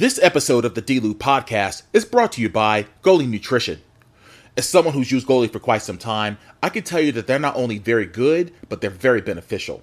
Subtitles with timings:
[0.00, 3.82] This episode of the D-Lew podcast is brought to you by Goli Nutrition.
[4.56, 7.38] As someone who's used Goli for quite some time, I can tell you that they're
[7.38, 9.82] not only very good, but they're very beneficial.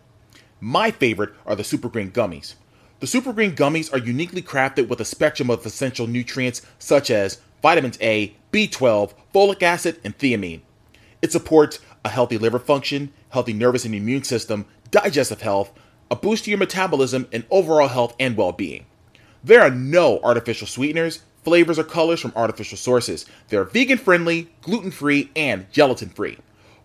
[0.60, 2.56] My favorite are the Super Green Gummies.
[3.00, 7.40] The Super Green Gummies are uniquely crafted with a spectrum of essential nutrients such as
[7.62, 10.62] vitamins A, B12, folic acid, and thiamine.
[11.22, 15.72] It supports a healthy liver function, healthy nervous and immune system, digestive health,
[16.10, 18.88] a boost to your metabolism, and overall health and well being.
[19.44, 23.26] There are no artificial sweeteners, flavors, or colors from artificial sources.
[23.50, 26.38] They're vegan friendly, gluten free, and gelatin free.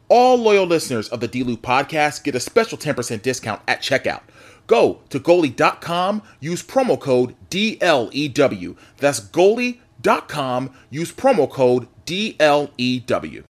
[0.08, 4.22] All loyal listeners of the D-Lew podcast get a special 10% discount at checkout.
[4.66, 8.76] Go to goli.com, use promo code DLEW.
[8.98, 13.44] That's goli.com, use promo code DLEW.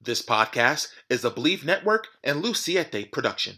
[0.00, 3.56] This podcast is a Believe Network and Luciete production.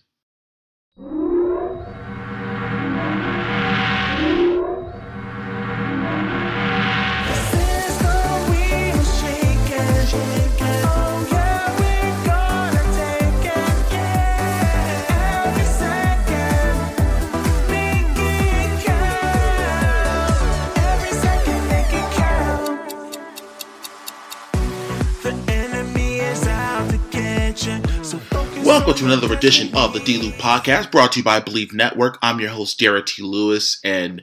[28.72, 32.16] Welcome to another edition of the D-Lew podcast brought to you by Believe Network.
[32.22, 33.22] I'm your host, Derrick T.
[33.22, 34.22] Lewis, and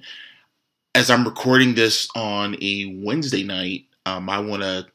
[0.95, 4.87] as I'm recording this on a Wednesday night, um, I want to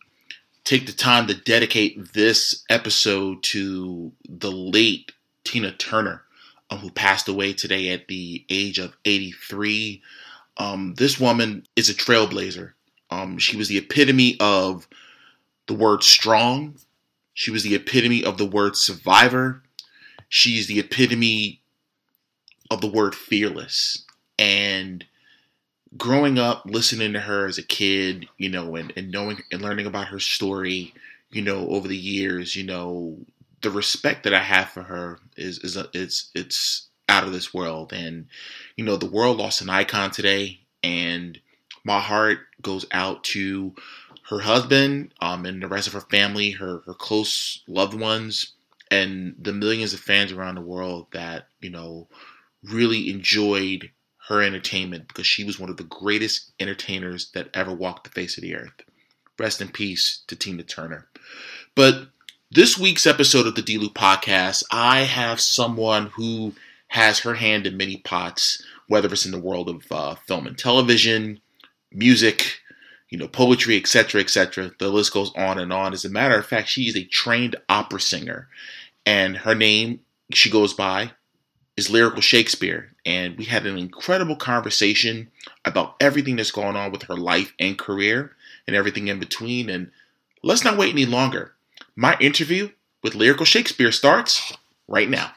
[0.65, 5.13] take the time to dedicate this episode to the late
[5.45, 6.23] Tina Turner,
[6.71, 10.03] um, who passed away today at the age of 83.
[10.57, 12.73] Um, this woman is a trailblazer.
[13.09, 14.89] Um, she was the epitome of
[15.69, 16.75] the word strong.
[17.35, 19.63] She was the epitome of the word survivor.
[20.29, 21.61] She's the epitome
[22.71, 24.05] of the word fearless.
[24.39, 25.05] And
[25.97, 29.87] growing up, listening to her as a kid, you know, and, and knowing and learning
[29.87, 30.95] about her story,
[31.31, 33.19] you know, over the years, you know,
[33.63, 37.53] the respect that I have for her is is a, it's it's out of this
[37.53, 37.93] world.
[37.93, 38.27] And
[38.77, 41.39] you know, the world lost an icon today, and
[41.85, 43.75] my heart goes out to
[44.29, 48.53] her husband um, and the rest of her family, her her close loved ones,
[48.91, 52.09] and the millions of fans around the world that you know
[52.63, 53.91] really enjoyed
[54.29, 58.39] her entertainment because she was one of the greatest entertainers that ever walked the face
[58.39, 58.73] of the earth.
[59.39, 61.07] Rest in peace to Tina Turner.
[61.75, 62.09] But
[62.51, 66.55] this week's episode of the D-Lew podcast, I have someone who
[66.89, 70.57] has her hand in many pots, whether it's in the world of uh, film and
[70.57, 71.41] television,
[71.93, 72.61] music,
[73.11, 74.73] you know, poetry, etc., etc.
[74.79, 75.93] The list goes on and on.
[75.93, 78.49] As a matter of fact, she is a trained opera singer,
[79.07, 80.01] and her name
[80.33, 81.13] she goes by
[81.77, 82.89] is Lyrical Shkspr.
[83.05, 85.31] And we had an incredible conversation
[85.65, 88.35] about everything that's going on with her life and career
[88.67, 89.69] and everything in between.
[89.69, 89.91] And
[90.43, 91.53] let's not wait any longer.
[91.97, 92.71] My interview
[93.03, 94.57] with Lyrical Shkspr starts
[94.89, 95.33] right now.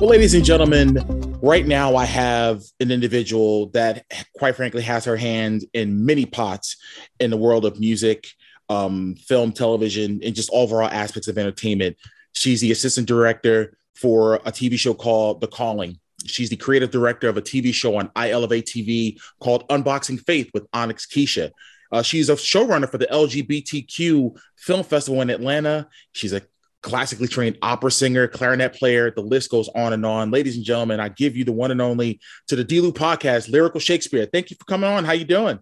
[0.00, 0.96] Well, ladies and gentlemen,
[1.42, 6.78] right now I have an individual that, quite frankly, has her hand in many pots
[7.18, 8.26] in the world of music,
[8.70, 11.98] um, film, television, and just overall aspects of entertainment.
[12.34, 15.98] She's the assistant director for a TV show called The Calling.
[16.24, 20.66] She's the creative director of a TV show on iElevate TV called Unboxing Faith with
[20.72, 21.50] Onyx Keisha.
[21.92, 25.88] Uh, she's a showrunner for the LGBTQ Film Festival in Atlanta.
[26.12, 26.40] She's a
[26.82, 29.10] classically trained opera singer, clarinet player.
[29.10, 30.30] The list goes on and on.
[30.30, 33.80] Ladies and gentlemen, I give you the one and only to the D-Lew podcast, Lyrical
[33.80, 34.30] Shkspr.
[34.32, 35.04] Thank you for coming on.
[35.04, 35.58] How you doing?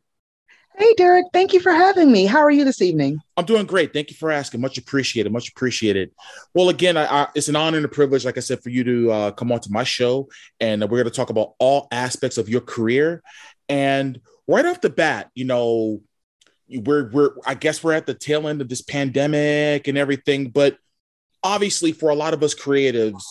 [0.76, 1.26] Hey, Derrick.
[1.32, 2.24] Thank you for having me.
[2.24, 3.18] How are you this evening?
[3.36, 3.92] I'm doing great.
[3.92, 4.60] Thank you for asking.
[4.60, 5.32] Much appreciated.
[5.32, 6.12] Much appreciated.
[6.54, 8.84] Well, again, I, I, it's an honor and a privilege, like I said, for you
[8.84, 10.28] to uh, come on to my show,
[10.60, 13.24] and we're going to talk about all aspects of your career.
[13.68, 16.00] And right off the bat, you know,
[16.68, 20.78] we're we're I guess we're at the tail end of this pandemic and everything, but
[21.42, 23.22] obviously for a lot of us creatives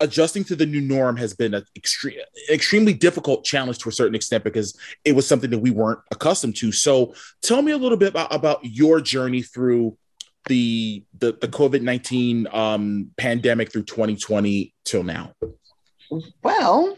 [0.00, 2.18] adjusting to the new norm has been an extreme,
[2.50, 6.56] extremely difficult challenge to a certain extent because it was something that we weren't accustomed
[6.56, 6.72] to.
[6.72, 9.96] So, tell me a little bit about, about your journey through
[10.46, 15.32] the the, the COVID nineteen um, pandemic through twenty twenty till now.
[16.42, 16.96] Well,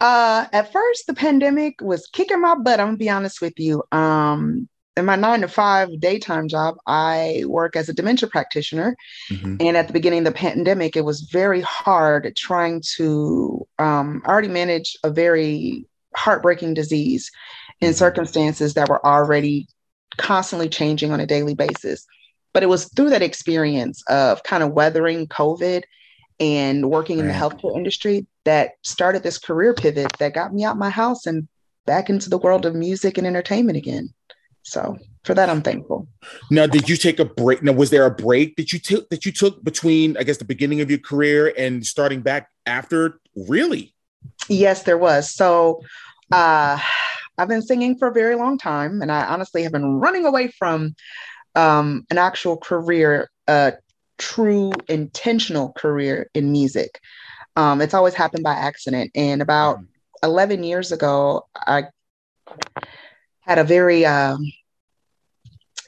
[0.00, 2.80] uh, at first, the pandemic was kicking my butt.
[2.80, 3.84] I'm gonna be honest with you.
[3.92, 8.96] Um, in my nine to five daytime job, I work as a dementia practitioner.
[9.30, 9.56] Mm-hmm.
[9.60, 14.48] And at the beginning of the pandemic, it was very hard trying to um, already
[14.48, 17.30] manage a very heartbreaking disease
[17.80, 17.96] in mm-hmm.
[17.96, 19.66] circumstances that were already
[20.18, 22.06] constantly changing on a daily basis.
[22.52, 25.84] but it was through that experience of kind of weathering COVID
[26.38, 30.76] and working in the healthcare industry that started this career pivot that got me out
[30.76, 31.48] my house and
[31.86, 34.12] back into the world of music and entertainment again.
[34.62, 36.08] So for that, I'm thankful.
[36.50, 37.62] Now, did you take a break?
[37.62, 40.44] Now, was there a break that you took that you took between, I guess, the
[40.44, 43.20] beginning of your career and starting back after?
[43.48, 43.94] Really?
[44.48, 45.30] Yes, there was.
[45.30, 45.82] So,
[46.30, 46.78] uh,
[47.38, 50.48] I've been singing for a very long time, and I honestly have been running away
[50.48, 50.94] from
[51.54, 53.74] um, an actual career, a
[54.18, 57.00] true intentional career in music.
[57.56, 59.10] Um, it's always happened by accident.
[59.14, 59.86] And about mm.
[60.22, 61.84] 11 years ago, I
[63.42, 64.36] had a very uh,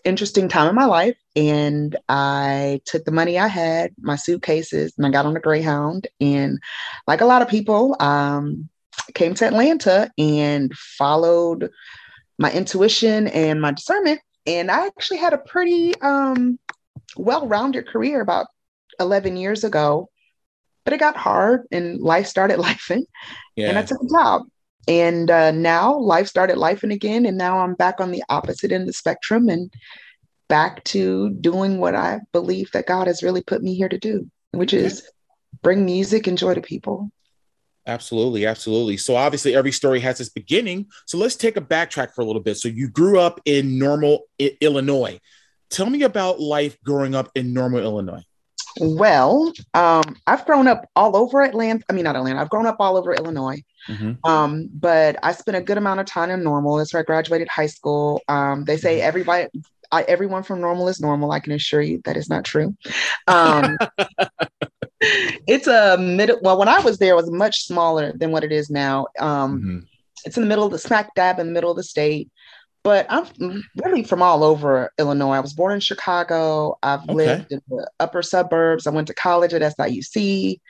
[0.04, 1.16] interesting time in my life.
[1.34, 6.06] And I took the money I had, my suitcases, and I got on a Greyhound.
[6.20, 6.60] And
[7.08, 8.68] like a lot of people, um,
[9.14, 11.70] came to Atlanta and followed
[12.38, 14.20] my intuition and my discernment.
[14.46, 16.58] And I actually had a pretty um,
[17.16, 18.46] well rounded career about
[19.00, 20.10] 11 years ago.
[20.84, 23.04] But it got hard and life started lifing.
[23.56, 23.70] Yeah.
[23.70, 24.42] And I took a job.
[24.86, 27.26] And uh, now life started lifing again.
[27.26, 29.72] And now I'm back on the opposite end of the spectrum and
[30.48, 34.30] back to doing what I believe that God has really put me here to do,
[34.52, 35.08] which is
[35.62, 37.10] bring music and joy to people.
[37.86, 38.96] Absolutely, absolutely.
[38.96, 40.86] So obviously every story has its beginning.
[41.06, 42.56] So let's take a backtrack for a little bit.
[42.56, 45.20] So you grew up in Normal, I- Illinois.
[45.70, 48.22] Tell me about life growing up in Normal, Illinois.
[48.80, 51.84] Well, um, I've grown up all over Atlanta.
[51.88, 52.40] I mean, not Atlanta.
[52.40, 53.62] I've grown up all over Illinois.
[53.88, 54.28] Mm-hmm.
[54.28, 56.76] Um, but I spent a good amount of time in Normal.
[56.76, 58.22] That's where I graduated high school.
[58.28, 59.08] Um, they say mm-hmm.
[59.08, 59.48] everybody,
[59.92, 61.30] I, everyone from Normal is normal.
[61.30, 62.76] I can assure you that is not true.
[63.28, 63.76] Um,
[65.00, 66.38] it's a middle.
[66.42, 69.06] Well, when I was there, it was much smaller than what it is now.
[69.18, 69.78] Um, mm-hmm.
[70.24, 72.30] It's in the middle of the smack dab in the middle of the state.
[72.84, 75.36] But I'm really from all over Illinois.
[75.36, 76.78] I was born in Chicago.
[76.82, 77.14] I've okay.
[77.14, 78.86] lived in the upper suburbs.
[78.86, 80.60] I went to college at SIUC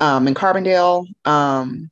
[0.00, 1.06] um, in Carbondale.
[1.26, 1.90] Um,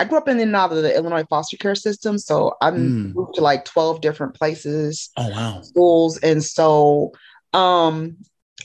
[0.00, 2.16] I grew up in and out of the Illinois foster care system.
[2.16, 3.14] So I mm.
[3.14, 5.10] moved to like 12 different places.
[5.18, 5.60] Oh, wow.
[5.60, 6.18] Schools.
[6.18, 7.12] And so
[7.52, 8.16] um,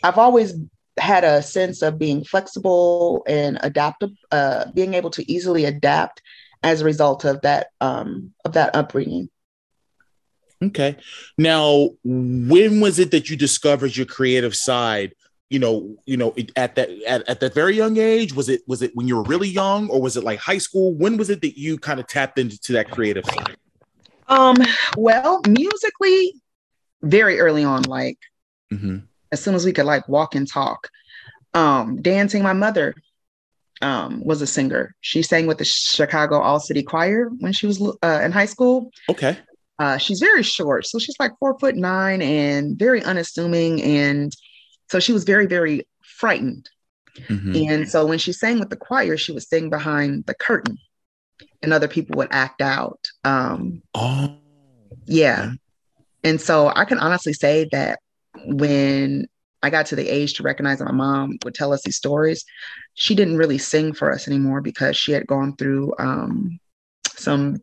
[0.01, 0.53] I've always
[0.97, 6.21] had a sense of being flexible and adaptive, uh, being able to easily adapt
[6.61, 9.29] as a result of that um, of that upbringing.
[10.67, 10.97] Okay.
[11.37, 15.13] Now, when was it that you discovered your creative side?
[15.49, 18.81] You know, you know, at that at, at that very young age, was it was
[18.81, 20.93] it when you were really young, or was it like high school?
[20.95, 23.57] When was it that you kind of tapped into that creative side?
[24.27, 24.55] Um,
[24.97, 26.33] well, musically,
[27.03, 28.17] very early on, like
[28.71, 28.99] mm-hmm.
[29.31, 30.89] as soon as we could like walk and talk.
[31.53, 32.95] Um, dancing, my mother
[33.83, 34.95] um, was a singer.
[35.01, 38.91] She sang with the Chicago All City Choir when she was uh, in high school.
[39.09, 39.37] Okay.
[39.83, 44.31] Uh, she's very short, so she's like four foot nine and very unassuming, and
[44.89, 46.69] so she was very, very frightened.
[47.27, 47.53] Mm-hmm.
[47.69, 50.77] And so when she sang with the choir, she would sing behind the curtain,
[51.61, 52.99] and other people would act out.
[53.25, 54.37] Um, oh,
[55.05, 55.51] yeah.
[56.23, 57.99] And so I can honestly say that
[58.45, 59.27] when
[59.63, 62.45] I got to the age to recognize that my mom would tell us these stories,
[62.93, 66.57] she didn't really sing for us anymore because she had gone through um,
[67.17, 67.57] some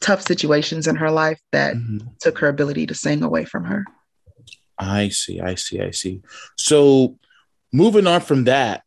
[0.00, 2.06] tough situations in her life that mm-hmm.
[2.20, 3.84] took her ability to sing away from her.
[4.78, 6.22] I see, I see, I see.
[6.56, 7.18] So,
[7.72, 8.82] moving on from that,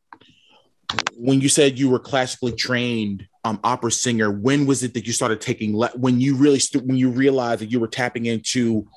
[1.15, 5.13] when you said you were classically trained um, opera singer, when was it that you
[5.13, 8.87] started taking le- when you really st- when you realized that you were tapping into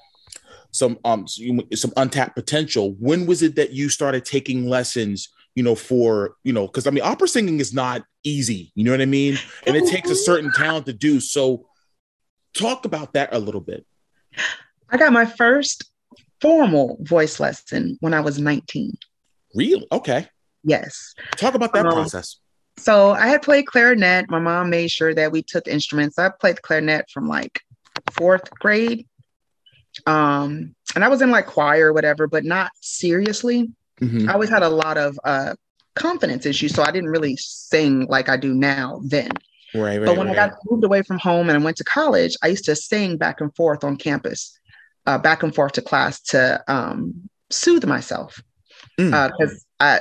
[0.71, 2.95] some um some untapped potential?
[2.99, 5.31] When was it that you started taking lessons?
[5.55, 8.73] You know, for you know, because I mean, opera singing is not easy.
[8.75, 11.21] You know what I mean, and it takes a certain talent to do.
[11.21, 11.67] So,
[12.55, 13.87] talk about that a little bit.
[14.91, 15.91] I got my first
[16.41, 18.97] formal voice lesson when I was 19.
[19.55, 19.85] Real?
[19.93, 20.29] Okay.
[20.63, 21.15] Yes.
[21.37, 22.39] Talk about that um, process.
[22.77, 24.31] So I had played clarinet.
[24.31, 26.19] My mom made sure that we took instruments.
[26.19, 27.61] I played clarinet from like
[28.13, 29.07] fourth grade.
[30.07, 33.71] Um, and I was in like choir or whatever, but not seriously.
[34.01, 34.29] Mm-hmm.
[34.29, 35.55] I always had a lot of uh,
[35.95, 39.31] confidence issues, so I didn't really sing like I do now then.
[39.75, 40.07] Right, right.
[40.07, 40.39] But when right.
[40.39, 43.17] I got moved away from home and I went to college, I used to sing
[43.17, 44.59] back and forth on campus,
[45.07, 48.41] uh, back and forth to class to um, soothe myself.
[48.97, 49.55] Because mm.
[49.81, 50.01] uh,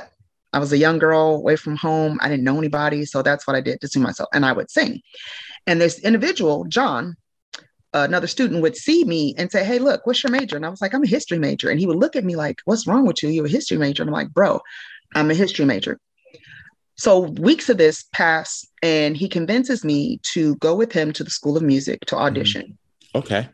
[0.52, 2.18] I was a young girl away from home.
[2.22, 3.04] I didn't know anybody.
[3.04, 4.28] So that's what I did to soothe myself.
[4.32, 5.00] And I would sing.
[5.66, 7.16] And this individual, John,
[7.92, 10.56] another student would see me and say, Hey, look, what's your major?
[10.56, 11.70] And I was like, I'm a history major.
[11.70, 13.28] And he would look at me like, What's wrong with you?
[13.28, 14.02] You're a history major.
[14.02, 14.60] And I'm like, Bro,
[15.14, 15.98] I'm a history major.
[16.96, 21.30] So weeks of this pass, and he convinces me to go with him to the
[21.30, 22.24] School of Music to mm-hmm.
[22.24, 22.78] audition.
[23.14, 23.48] Okay.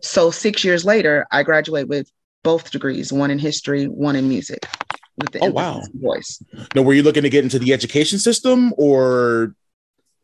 [0.00, 2.10] So six years later, I graduate with
[2.42, 4.66] both degrees, one in history, one in music.
[5.16, 5.80] With the oh wow!
[5.94, 6.42] Voice.
[6.74, 9.54] Now, were you looking to get into the education system, or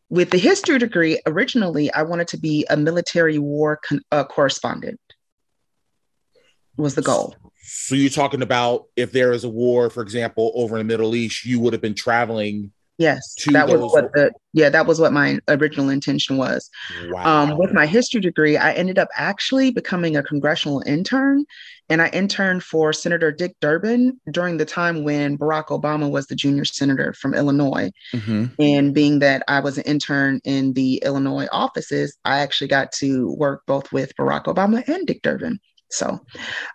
[0.08, 1.20] with the history degree?
[1.26, 5.00] Originally, I wanted to be a military war con- uh, correspondent.
[6.76, 7.36] Was the goal.
[7.62, 11.14] So you're talking about if there is a war, for example, over in the Middle
[11.14, 15.10] East, you would have been traveling Yes, that was what the yeah that was what
[15.10, 16.68] my original intention was.
[17.08, 17.44] Wow.
[17.44, 21.46] Um, with my history degree, I ended up actually becoming a congressional intern,
[21.88, 26.34] and I interned for Senator Dick Durbin during the time when Barack Obama was the
[26.34, 27.90] junior senator from Illinois.
[28.14, 28.46] Mm-hmm.
[28.58, 33.34] And being that I was an intern in the Illinois offices, I actually got to
[33.38, 35.58] work both with Barack Obama and Dick Durbin.
[35.90, 36.20] So,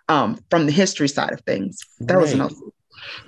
[0.08, 2.20] um, from the history side of things, that right.
[2.20, 2.48] was an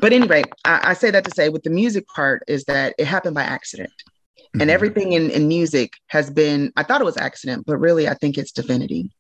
[0.01, 3.07] but anyway, I, I, say that to say with the music part is that it
[3.07, 3.93] happened by accident.
[4.39, 4.61] Mm-hmm.
[4.63, 8.15] And everything in, in music has been, I thought it was accident, but really I
[8.15, 9.11] think it's divinity.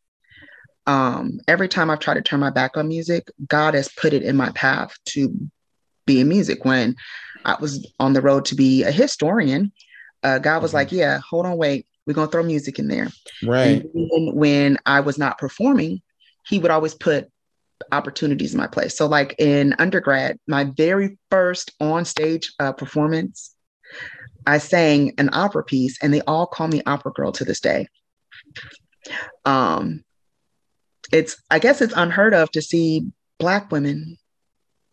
[0.86, 4.22] Um, every time I've tried to turn my back on music, God has put it
[4.22, 5.34] in my path to
[6.06, 6.64] be in music.
[6.64, 6.96] When
[7.44, 9.72] I was on the road to be a historian,
[10.22, 10.76] uh, God was mm-hmm.
[10.76, 13.08] like, Yeah, hold on, wait, we're gonna throw music in there.
[13.44, 13.84] Right.
[13.94, 16.00] And when I was not performing,
[16.48, 17.28] he would always put
[17.92, 18.96] opportunities in my place.
[18.96, 23.54] So, like in undergrad, my very first on stage uh, performance,
[24.46, 27.88] I sang an opera piece, and they all call me opera girl to this day.
[29.44, 30.04] Um,
[31.12, 33.06] it's I guess it's unheard of to see
[33.38, 34.18] black women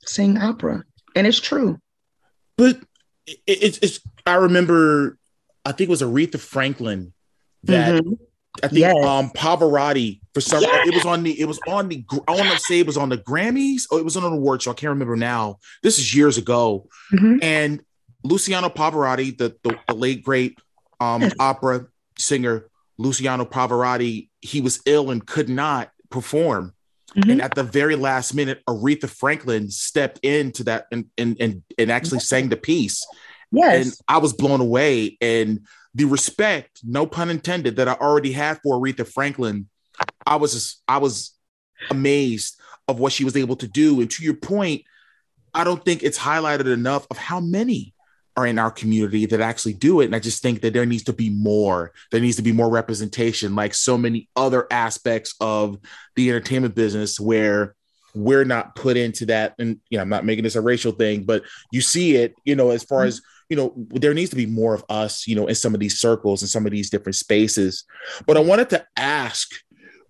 [0.06, 0.84] sing opera,
[1.16, 1.80] and it's true.
[2.58, 2.80] But
[3.48, 5.18] it's it's I remember
[5.66, 7.14] I think it was Aretha Franklin
[7.64, 8.14] that mm-hmm.
[8.64, 9.06] I think yes.
[9.06, 10.88] um Pavarotti for some yes.
[10.88, 13.10] it was on the it was on the I want to say it was on
[13.10, 14.72] the Grammys or it was on an award show.
[14.72, 15.60] I can't remember now.
[15.84, 16.88] This is years ago.
[17.14, 17.38] Mm-hmm.
[17.42, 17.84] And
[18.24, 20.60] Luciano Pavarotti, the, the, the late great
[21.00, 21.34] um yes.
[21.40, 26.74] opera singer Luciano Pavarotti, he was ill and could not perform.
[27.16, 27.30] Mm-hmm.
[27.30, 31.92] And at the very last minute, Aretha Franklin stepped into that and and and, and
[31.92, 33.06] actually sang the piece.
[33.52, 33.86] Yes.
[33.86, 35.18] And I was blown away.
[35.22, 39.70] And the respect, no pun intended, that I already had for Aretha Franklin,
[40.28, 41.32] I was just, I was
[41.90, 44.02] amazed of what she was able to do.
[44.02, 44.84] And to your point,
[45.54, 47.94] I don't think it's highlighted enough of how many
[48.38, 50.06] are in our community that actually do it.
[50.06, 51.94] And I just think that there needs to be more.
[52.12, 55.78] There needs to be more representation, like so many other aspects of
[56.18, 57.76] the entertainment business where
[58.14, 59.56] we're not put into that.
[59.58, 62.56] And you know, I'm not making this a racial thing, but you see it, you
[62.56, 63.08] know, as far mm-hmm.
[63.08, 65.80] as you know, there needs to be more of us, you know, in some of
[65.80, 67.86] these circles and some of these different spaces.
[68.26, 69.52] But I wanted to ask,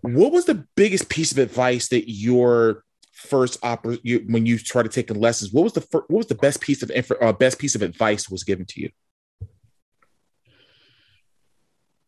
[0.02, 4.92] what was the biggest piece of advice that your first opera you, when you started
[4.92, 5.52] taking lessons?
[5.52, 7.82] What was the fir- what was the best piece of info, uh, best piece of
[7.82, 8.90] advice was given to you?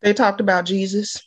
[0.00, 1.20] They talked about Jesus.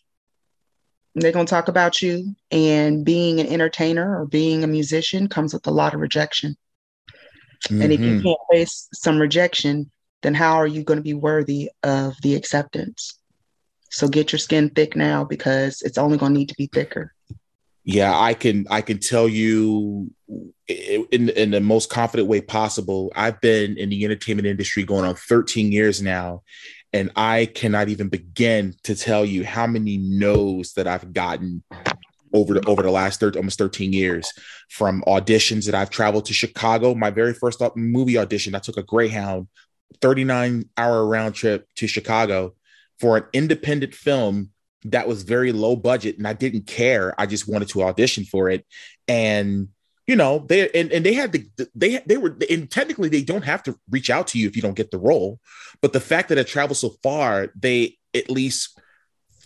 [1.13, 5.53] They're going to talk about you, and being an entertainer or being a musician comes
[5.53, 6.55] with a lot of rejection.
[7.65, 7.81] Mm-hmm.
[7.81, 8.23] And if you mm-hmm.
[8.23, 9.91] can't face some rejection,
[10.21, 13.17] then how are you going to be worthy of the acceptance?
[13.89, 17.13] So get your skin thick now because it's only going to need to be thicker.
[17.83, 20.11] Yeah, I can I can tell you
[20.67, 23.11] in in the most confident way possible.
[23.15, 26.43] I've been in the entertainment industry going on 13 years now,
[26.93, 31.63] and I cannot even begin to tell you how many no's that I've gotten
[32.33, 34.31] over the over the last 30, almost 13 years
[34.69, 36.95] from auditions that I've traveled to Chicago.
[36.95, 39.47] My very first movie audition, I took a Greyhound
[40.01, 42.55] 39 hour round trip to Chicago
[42.99, 44.51] for an independent film
[44.85, 47.13] that was very low budget and I didn't care.
[47.19, 48.65] I just wanted to audition for it.
[49.07, 49.69] And
[50.07, 53.43] you know, they and, and they had the they they were and technically they don't
[53.43, 55.39] have to reach out to you if you don't get the role.
[55.81, 58.79] But the fact that I traveled so far, they at least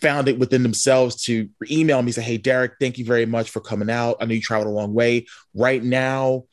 [0.00, 3.60] found it within themselves to email me say, "Hey, Derrick, thank you very much for
[3.60, 4.16] coming out.
[4.20, 5.26] I know you traveled a long way.
[5.54, 6.44] Right now,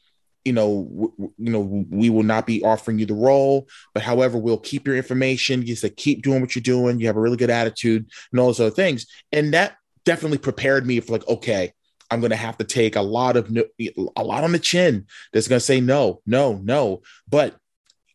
[0.46, 4.38] you know, w- you know, we will not be offering you the role, but however,
[4.38, 5.66] we'll keep your information.
[5.66, 7.00] You said keep doing what you're doing.
[7.00, 10.86] You have a really good attitude and all those other things, and that definitely prepared
[10.86, 11.74] me for like, okay."
[12.12, 15.08] I'm going to have to take a lot of a lot on the chin.
[15.32, 17.02] That's going to say no, no, no.
[17.28, 17.56] But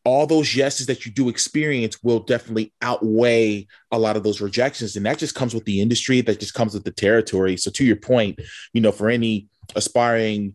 [0.09, 4.97] all those yeses that you do experience will definitely outweigh a lot of those rejections
[4.97, 7.85] and that just comes with the industry that just comes with the territory so to
[7.85, 8.41] your point
[8.73, 9.47] you know for any
[9.77, 10.55] aspiring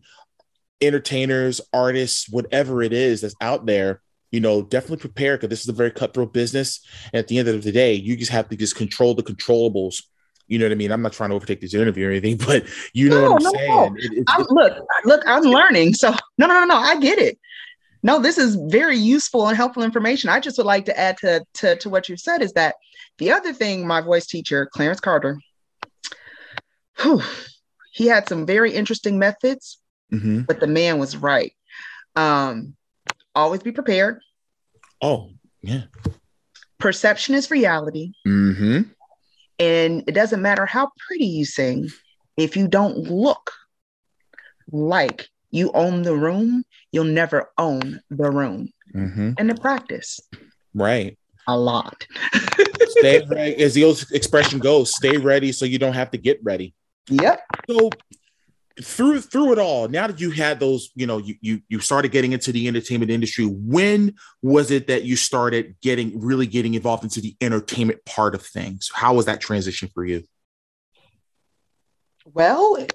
[0.81, 5.69] entertainers artists whatever it is that's out there you know definitely prepare because this is
[5.69, 6.83] a very cutthroat business
[7.13, 10.01] and at the end of the day you just have to just control the controllables
[10.47, 10.91] you know what I mean?
[10.91, 13.43] I'm not trying to overtake this interview or anything, but you know no, what I'm
[13.43, 13.69] no, saying.
[13.69, 13.95] No.
[13.97, 15.93] It, it, look, look, I'm learning.
[15.93, 16.75] So no, no, no, no.
[16.75, 17.39] I get it
[18.03, 20.29] no, this is very useful and helpful information.
[20.29, 22.75] I just would like to add to, to, to what you said is that
[23.17, 25.39] the other thing my voice teacher, Clarence Carter,
[26.99, 27.21] whew,
[27.91, 29.79] he had some very interesting methods
[30.13, 30.41] mm-hmm.
[30.41, 31.53] but the man was right.
[32.15, 32.75] Um,
[33.35, 34.21] always be prepared.
[35.01, 35.31] Oh,
[35.61, 35.83] yeah.
[36.77, 38.13] Perception is reality.
[38.27, 38.81] Mm-hmm.
[39.59, 41.89] And it doesn't matter how pretty you sing,
[42.37, 43.51] if you don't look
[44.71, 48.73] like you own the room, you'll never own the room.
[48.93, 49.33] Mm-hmm.
[49.37, 50.19] And the practice.
[50.73, 51.17] Right.
[51.47, 52.07] A lot.
[52.87, 53.63] stay ready.
[53.63, 56.73] As the old expression goes, stay ready so you don't have to get ready.
[57.09, 57.41] Yep.
[57.69, 57.89] So
[58.81, 62.11] through through it all, now that you had those, you know, you you you started
[62.11, 63.45] getting into the entertainment industry.
[63.45, 68.43] When was it that you started getting really getting involved into the entertainment part of
[68.43, 68.89] things?
[68.91, 70.23] How was that transition for you?
[72.25, 72.87] Well,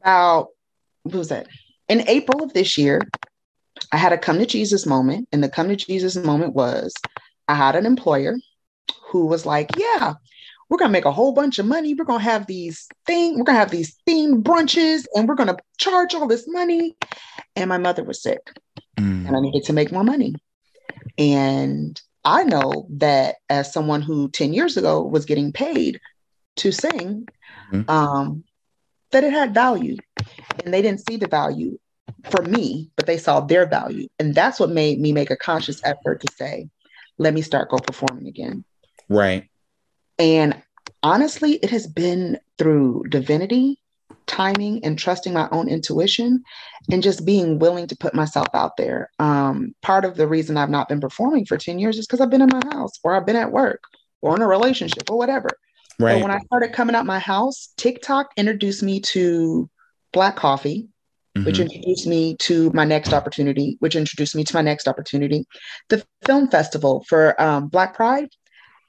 [0.00, 0.48] about
[1.02, 1.46] what was that?
[1.88, 3.00] In April of this year,
[3.90, 5.28] I had a come to Jesus moment.
[5.32, 6.94] And the come to Jesus moment was
[7.48, 8.36] I had an employer
[9.08, 10.14] who was like, Yeah,
[10.68, 11.94] we're gonna make a whole bunch of money.
[11.94, 16.14] We're gonna have these thing, we're gonna have these themed brunches, and we're gonna charge
[16.14, 16.96] all this money.
[17.56, 18.50] And my mother was sick,
[18.96, 19.26] mm.
[19.26, 20.34] and I needed to make more money.
[21.18, 26.00] And I know that as someone who 10 years ago was getting paid
[26.56, 27.26] to sing,
[27.72, 27.90] mm-hmm.
[27.90, 28.44] um,
[29.10, 29.96] that it had value.
[30.64, 31.78] And they didn't see the value
[32.30, 34.08] for me, but they saw their value.
[34.18, 36.68] And that's what made me make a conscious effort to say,
[37.18, 38.64] let me start go performing again.
[39.08, 39.48] Right.
[40.18, 40.60] And
[41.02, 43.78] honestly, it has been through divinity,
[44.26, 46.42] timing, and trusting my own intuition
[46.90, 49.10] and just being willing to put myself out there.
[49.18, 52.30] Um, part of the reason I've not been performing for 10 years is because I've
[52.30, 53.82] been in my house or I've been at work
[54.20, 55.50] or in a relationship or whatever.
[55.98, 56.14] Right.
[56.14, 59.68] But when I started coming out my house, TikTok introduced me to
[60.12, 60.88] black coffee,
[61.36, 61.44] mm-hmm.
[61.44, 65.46] which introduced me to my next opportunity, which introduced me to my next opportunity.
[65.88, 68.28] The film festival for um, Black Pride,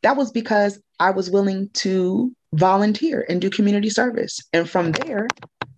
[0.03, 4.39] that was because I was willing to volunteer and do community service.
[4.53, 5.27] And from there,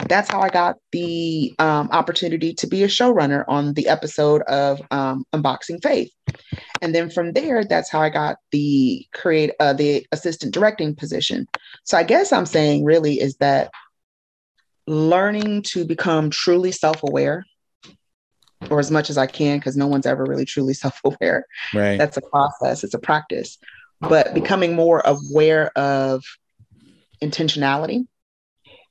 [0.10, 4.82] that's how I got the um, opportunity to be a showrunner on the episode of
[4.92, 6.12] um, Unboxing Faith.
[6.82, 11.48] And then from there, that's how I got the create uh, the assistant directing position.
[11.86, 13.72] So I guess I'm saying really is that
[14.88, 17.46] learning to become truly self-aware
[18.70, 21.46] or as much as I can, because no one's ever really truly self-aware.
[21.74, 21.98] Right.
[21.98, 23.58] That's a process, it's a practice.
[24.02, 26.24] But becoming more aware of
[27.22, 28.06] intentionality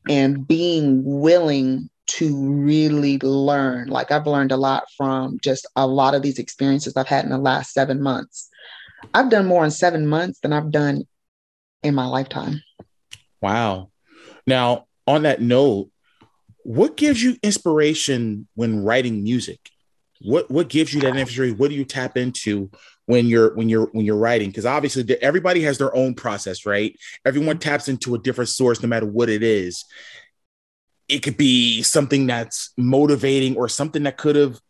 [0.08, 3.88] and being willing to really learn.
[3.88, 7.30] Like I've learned a lot from just a lot of these experiences I've had in
[7.30, 8.48] the last seven months.
[9.12, 11.04] I've done more in seven months than I've done
[11.82, 12.62] in my lifetime.
[13.40, 13.90] Wow.
[14.46, 15.90] Now, on that note,
[16.62, 19.60] what gives you inspiration when writing music?
[20.20, 21.58] What what gives you that inspiration?
[21.58, 22.70] What do you tap into
[23.06, 24.48] when you're when you're when you're writing?
[24.48, 26.96] Because obviously everybody has their own process, right?
[27.26, 29.84] Everyone taps into a different source, no matter what it is
[31.08, 34.60] it could be something that's motivating or something that could have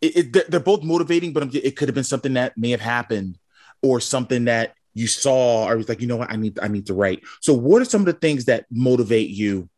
[0.00, 3.38] it, it, they're both motivating but it could have been something that may have happened
[3.82, 6.86] or something that you saw or was like you know what i need i need
[6.86, 9.68] to write so what are some of the things that motivate you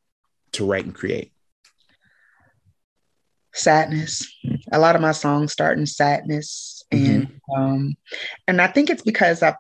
[0.57, 1.33] to write and create
[3.55, 4.31] sadness
[4.73, 7.61] a lot of my songs start in sadness and mm-hmm.
[7.61, 7.95] um
[8.47, 9.55] and i think it's because i've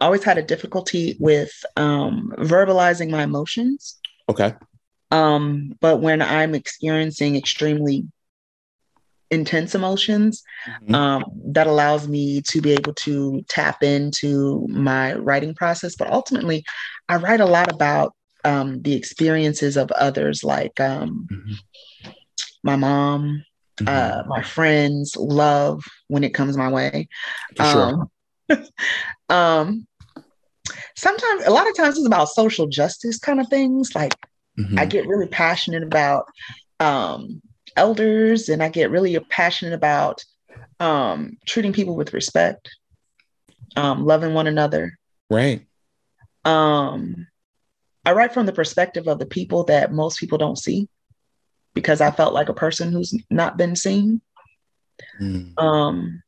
[0.00, 3.98] always had a difficulty with um verbalizing my emotions
[4.28, 4.52] okay
[5.10, 8.06] um, but when I'm experiencing extremely
[9.30, 10.94] intense emotions, mm-hmm.
[10.94, 15.96] um, that allows me to be able to tap into my writing process.
[15.96, 16.64] But ultimately,
[17.08, 18.14] I write a lot about
[18.46, 22.10] um, the experiences of others, like um, mm-hmm.
[22.62, 23.44] my mom,
[23.78, 23.88] mm-hmm.
[23.88, 27.08] uh, my friends, love when it comes my way.
[27.56, 28.08] Sure.
[28.50, 28.66] Um,
[29.28, 29.86] um,
[30.96, 34.14] sometimes, a lot of times, it's about social justice kind of things, like
[34.58, 34.78] Mm-hmm.
[34.78, 36.26] I get really passionate about
[36.80, 37.42] um,
[37.76, 40.24] elders and I get really passionate about
[40.80, 42.70] um, treating people with respect,
[43.76, 44.98] um, loving one another.
[45.30, 45.66] Right.
[46.44, 47.26] Um,
[48.06, 50.88] I write from the perspective of the people that most people don't see
[51.74, 54.20] because I felt like a person who's not been seen.
[55.20, 55.60] Mm.
[55.60, 56.22] Um,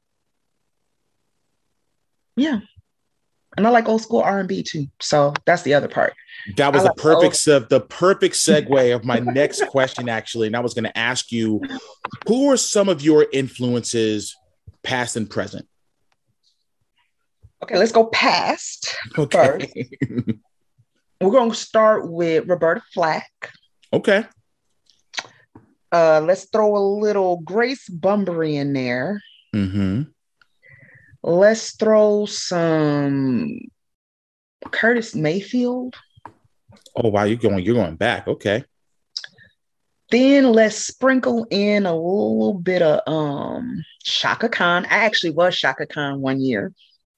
[2.36, 2.58] yeah,
[3.56, 4.88] and I like old school R and B too.
[5.00, 6.14] So that's the other part.
[6.56, 10.48] That was the perfect se- the perfect segue of my next question, actually.
[10.48, 11.60] And I was going to ask you,
[12.26, 14.36] who are some of your influences,
[14.82, 15.66] past and present?
[17.62, 19.72] Okay, let's go past okay.
[20.00, 20.28] first.
[21.20, 23.50] We're going to start with Roberta Flack.
[23.92, 24.24] Okay.
[25.90, 29.22] Uh, let's throw a little Grace Bumbry in there.
[29.54, 30.02] Mm-hmm.
[31.22, 33.58] Let's throw some
[34.70, 35.96] Curtis Mayfield.
[36.94, 38.28] Oh wow, you're going you're going back.
[38.28, 38.64] Okay.
[40.10, 44.84] then let's sprinkle in a little bit of um Chaka Khan.
[44.86, 46.72] I actually was Chaka Khan one year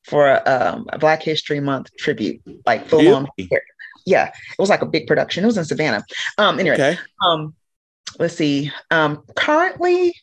[0.05, 3.29] for um, a Black History Month tribute, like full on.
[4.07, 5.45] Yeah, it was like a big production.
[5.45, 6.05] It was in Savannah.
[6.39, 6.99] Um, anyway, okay.
[7.25, 7.55] um,
[8.19, 8.71] let's see.
[8.91, 10.15] Um, currently,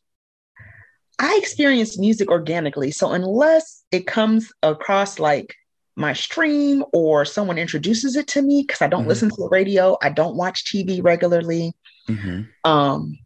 [1.19, 2.91] I experience music organically.
[2.91, 5.55] So unless it comes across like
[5.95, 9.09] my stream or someone introduces it to me, because I don't mm-hmm.
[9.09, 11.73] listen to the radio, I don't watch TV regularly.
[12.07, 12.69] Mm-hmm.
[12.69, 13.17] Um,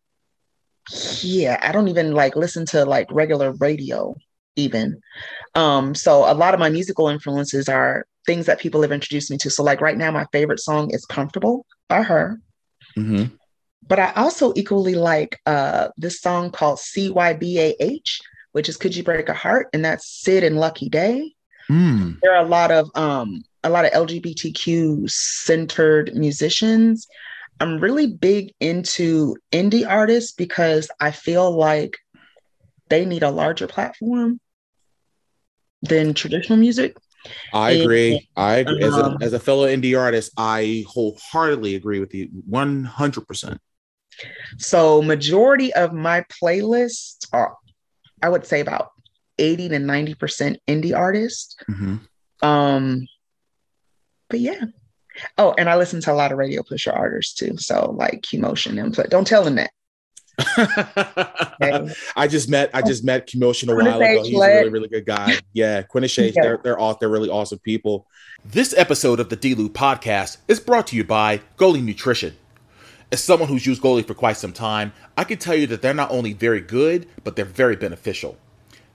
[1.21, 4.15] yeah, I don't even like listen to like regular radio
[4.55, 5.01] even.
[5.55, 9.37] Um, so a lot of my musical influences are things that people have introduced me
[9.39, 9.49] to.
[9.49, 12.39] So like right now, my favorite song is "Comfortable" by her.
[12.97, 13.35] Mm-hmm.
[13.87, 19.29] But I also equally like uh, this song called CYBAH, which is "Could You Break
[19.29, 21.33] a Heart," and that's Syd and Lucky Daye.
[21.69, 22.19] Mm.
[22.21, 27.07] There are a lot of um, a lot of LGBTQ centered musicians.
[27.59, 31.97] I'm really big into indie artists because I feel like
[32.89, 34.39] they need a larger platform
[35.81, 36.97] than traditional music.
[37.53, 38.13] I agree.
[38.13, 38.83] And, I agree.
[38.83, 43.57] As a, um, as a fellow indie artist, I wholeheartedly agree with you 100%.
[44.57, 47.55] So, majority of my playlists are,
[48.21, 48.89] I would say, about
[49.37, 51.55] 80 to 90% indie artists.
[51.69, 52.47] Mm-hmm.
[52.47, 53.07] Um,
[54.29, 54.65] but yeah.
[55.37, 57.57] Oh, and I listen to a lot of Radio Pusher artists too.
[57.57, 59.71] So, like Q Motion and don't tell them that.
[62.15, 64.23] I just met I just met Kimotion a while ago.
[64.23, 65.35] He's a really really good guy.
[65.53, 66.41] Yeah, Quinnish yeah.
[66.41, 68.07] they're they're all they're really awesome people.
[68.43, 72.35] This episode of the D-Lew podcast is brought to you by Goli Nutrition.
[73.11, 75.93] As someone who's used Goli for quite some time, I can tell you that they're
[75.93, 78.37] not only very good, but they're very beneficial.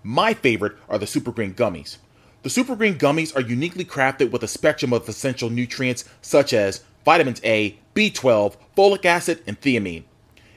[0.03, 1.99] My favorite are the Super Green Gummies.
[2.43, 6.85] The Super Green Gummies are uniquely crafted with a spectrum of essential nutrients such as
[7.05, 10.05] vitamins A, B12, folic acid, and thiamine.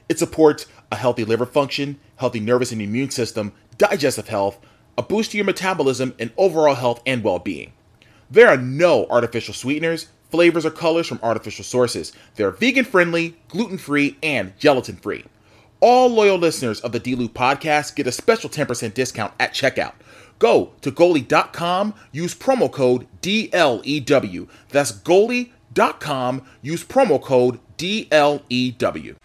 [0.08, 4.58] It supports a healthy liver function, healthy nervous and immune system, digestive health,
[4.98, 7.72] a boost to your metabolism, and overall health and well being.
[8.30, 12.12] There are no artificial sweeteners, flavors, or colors from artificial sources.
[12.36, 15.24] They're vegan friendly, gluten free, and gelatin free.
[15.80, 19.94] All loyal listeners of the D Loop podcast get a special 10% discount at checkout.
[20.38, 24.48] Go to goli.com, use promo code DLEW.
[24.68, 29.16] That's goli.com, use promo code DLEW.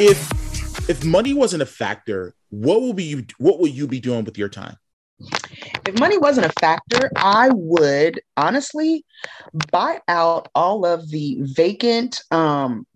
[0.00, 4.24] If if money wasn't a factor, what will be you what will you be doing
[4.24, 4.76] with your time?
[5.86, 9.04] If money wasn't a factor, I would honestly
[9.70, 12.86] buy out all of the vacant um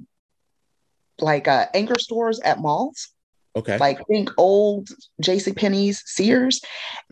[1.20, 3.08] like uh anchor stores at malls.
[3.56, 3.78] Okay.
[3.78, 4.88] Like think old
[5.22, 6.60] JC Penney's, Sears,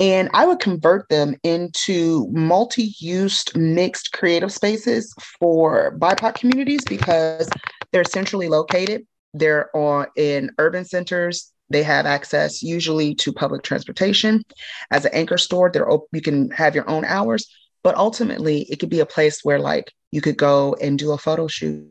[0.00, 7.48] and I would convert them into multi-use mixed creative spaces for BIPOC communities because
[7.92, 11.52] they're centrally located they're on in urban centers.
[11.70, 14.42] They have access usually to public transportation.
[14.90, 17.46] As an anchor store, they're op- you can have your own hours,
[17.82, 21.18] but ultimately it could be a place where like you could go and do a
[21.18, 21.88] photo shoot,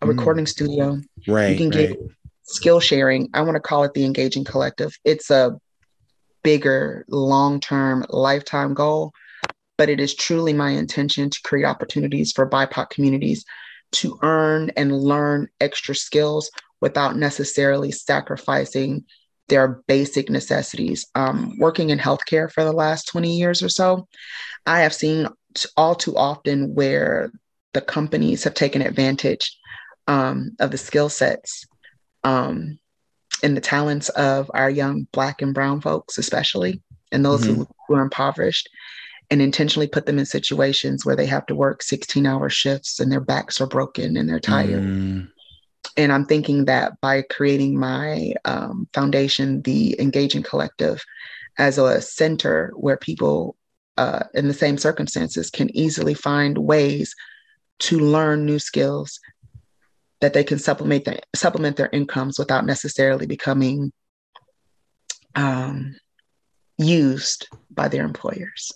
[0.00, 0.08] a mm.
[0.08, 0.98] recording studio.
[1.26, 1.50] Right.
[1.50, 1.90] You can right.
[1.90, 1.98] get
[2.44, 3.28] skill sharing.
[3.34, 4.96] I want to call it the engaging collective.
[5.04, 5.58] It's a
[6.42, 9.12] bigger, long-term, lifetime goal,
[9.76, 13.44] but it is truly my intention to create opportunities for BIPOC communities
[13.92, 19.04] to earn and learn extra skills without necessarily sacrificing
[19.48, 21.06] their basic necessities.
[21.14, 24.06] Um, working in healthcare for the last 20 years or so,
[24.66, 25.26] I have seen
[25.76, 27.32] all too often where
[27.72, 29.56] the companies have taken advantage
[30.06, 31.66] um, of the skill sets
[32.24, 32.78] um,
[33.42, 37.54] and the talents of our young Black and Brown folks, especially, and those mm-hmm.
[37.54, 38.68] who, who are impoverished
[39.30, 43.12] and intentionally put them in situations where they have to work 16 hour shifts and
[43.12, 44.82] their backs are broken and they're tired.
[44.82, 45.28] Mm.
[45.96, 51.02] And I'm thinking that by creating my um, foundation, the Engaging Collective,
[51.58, 53.56] as a center where people
[53.96, 57.14] uh, in the same circumstances can easily find ways
[57.80, 59.18] to learn new skills
[60.20, 63.92] that they can supplement their, supplement their incomes without necessarily becoming
[65.34, 65.96] um,
[66.76, 68.72] used by their employers.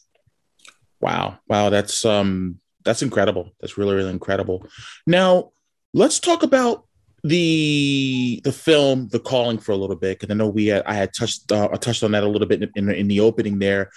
[1.03, 1.38] Wow.
[1.49, 1.69] Wow.
[1.69, 3.51] That's um that's incredible.
[3.61, 4.67] That's really, really incredible.
[5.07, 5.51] Now
[5.93, 6.87] let's talk about
[7.25, 10.95] the the film The Calling for a little bit because I know we had, I
[10.95, 13.59] had touched uh, I touched on that a little bit in, in, in the opening
[13.59, 13.91] there.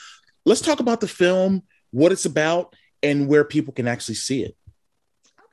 [0.46, 4.56] Let's talk about the film, what it's about, and where people can actually see it.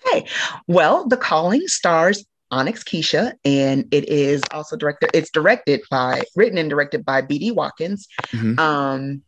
[0.06, 0.26] Okay.
[0.66, 5.10] Well, The Calling stars Onyx Keisha, and it is also directed.
[5.14, 7.52] It's directed by, written and directed by B.D.
[7.52, 8.06] Watkins.
[8.26, 8.58] Mm-hmm.
[8.58, 9.22] Um,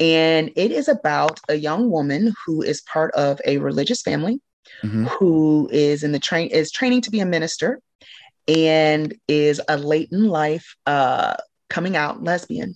[0.00, 4.40] And it is about a young woman who is part of a religious family
[4.82, 5.04] mm-hmm.
[5.04, 7.80] who is in the train is training to be a minister
[8.48, 11.34] and is a late in life uh,
[11.70, 12.74] coming out lesbian.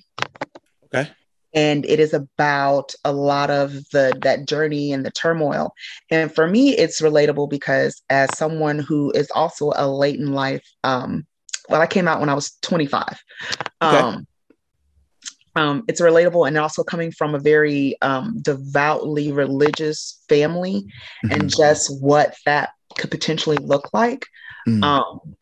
[0.85, 1.11] Okay.
[1.55, 5.73] And it is about a lot of the that journey and the turmoil.
[6.11, 10.67] And for me, it's relatable because as someone who is also a late in life,
[10.85, 11.27] um,
[11.69, 13.03] well, I came out when I was 25.
[13.83, 13.97] Okay.
[13.97, 14.27] Um,
[15.57, 20.83] um, it's relatable and also coming from a very um, devoutly religious family
[21.25, 21.33] mm-hmm.
[21.33, 24.27] and just what that could potentially look like.
[24.69, 24.85] Mm.
[24.85, 25.37] Um,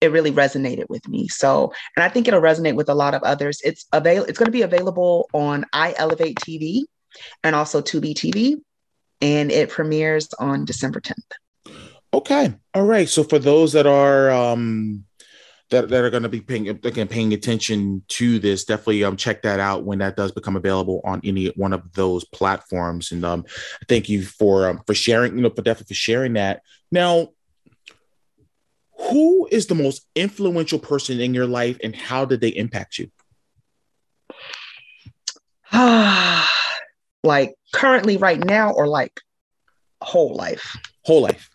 [0.00, 1.28] it really resonated with me.
[1.28, 3.60] So, and I think it'll resonate with a lot of others.
[3.64, 6.82] It's avail- It's going to be available on I Elevate TV
[7.42, 8.60] and also Tubi TV,
[9.20, 11.74] and it premieres on December 10th.
[12.12, 13.08] Okay, all right.
[13.08, 15.04] So for those that are um,
[15.70, 19.42] that, that are going to be paying again paying attention to this definitely um check
[19.42, 23.12] that out when that does become available on any one of those platforms.
[23.12, 23.44] And um
[23.88, 26.62] thank you for um, for sharing you know for definitely for sharing that.
[26.92, 27.28] Now
[29.10, 33.10] who is the most influential person in your life and how did they impact you?
[37.26, 39.18] Like currently right now or like
[40.02, 40.76] whole life?
[41.06, 41.48] Whole life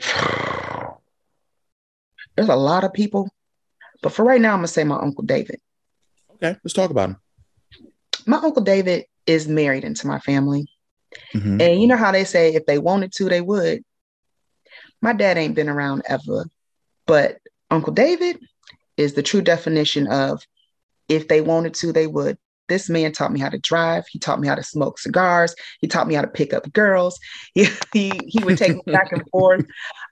[2.38, 3.28] there's a lot of people,
[4.00, 5.60] but for right now, I'm gonna say my uncle David.
[6.34, 7.16] Okay, let's talk about him.
[8.26, 10.68] My uncle David is married into my family,
[11.34, 11.60] mm-hmm.
[11.60, 13.82] and you know how they say if they wanted to, they would.
[15.02, 16.46] My dad ain't been around ever,
[17.06, 17.38] but
[17.72, 18.38] Uncle David
[18.96, 20.40] is the true definition of
[21.08, 22.38] if they wanted to, they would.
[22.68, 24.06] This man taught me how to drive.
[24.08, 25.56] He taught me how to smoke cigars.
[25.80, 27.18] He taught me how to pick up girls.
[27.54, 29.66] He he, he would take me back and forth.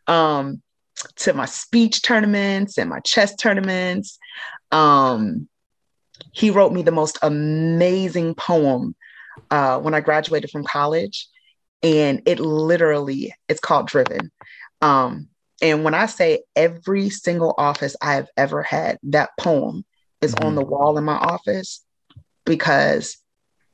[0.08, 0.62] Um,
[1.16, 4.18] to my speech tournaments and my chess tournaments.
[4.72, 5.48] Um,
[6.32, 8.94] he wrote me the most amazing poem
[9.50, 11.28] uh, when I graduated from college,
[11.82, 14.30] and it literally it's called Driven.
[14.80, 15.28] Um,
[15.62, 19.84] and when I say every single office I have ever had, that poem
[20.20, 20.46] is mm-hmm.
[20.46, 21.84] on the wall in my office
[22.44, 23.18] because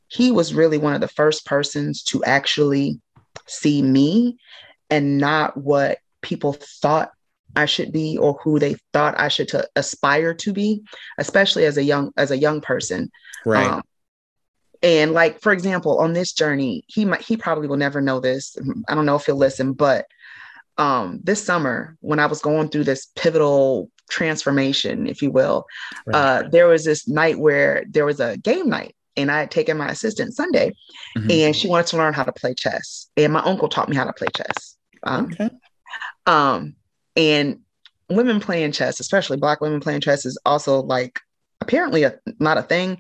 [0.09, 3.01] he was really one of the first persons to actually
[3.47, 4.37] see me
[4.91, 7.11] and not what people thought
[7.55, 10.83] I should be or who they thought I should to aspire to be,
[11.19, 13.11] especially as a young as a young person.
[13.45, 13.69] Right.
[13.71, 13.83] Um,
[14.83, 18.57] and like for example, on this journey, he might he probably will never know this.
[18.89, 20.07] I don't know if he'll listen, but
[20.79, 25.67] um, this summer when I was going through this pivotal transformation, if you will,
[26.07, 26.17] right.
[26.17, 29.77] uh, there was this night where there was a game night and I had taken
[29.77, 30.73] my assistant Sunday,
[31.17, 31.31] mm-hmm.
[31.31, 33.11] and she wanted to learn how to play chess.
[33.17, 34.77] And my uncle taught me how to play chess.
[35.03, 35.51] Um, okay.
[36.27, 36.77] Um,
[37.17, 37.61] and
[38.09, 41.21] women playing chess, especially black women playing chess, is also like
[41.61, 42.99] apparently a, not a thing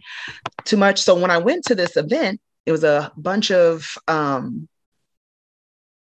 [0.64, 1.00] too much.
[1.00, 4.68] So when I went to this event, it was a bunch of um,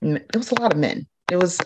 [0.02, 1.06] it was a lot of men.
[1.30, 1.60] It was,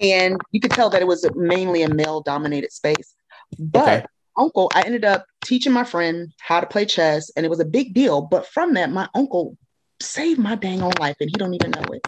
[0.00, 3.14] and you could tell that it was mainly a male dominated space.
[3.58, 4.06] But okay.
[4.36, 7.64] uncle, I ended up teaching my friend how to play chess, and it was a
[7.64, 8.22] big deal.
[8.22, 9.56] But from that, my uncle
[10.00, 12.06] saved my dang on life, and he don't even know it.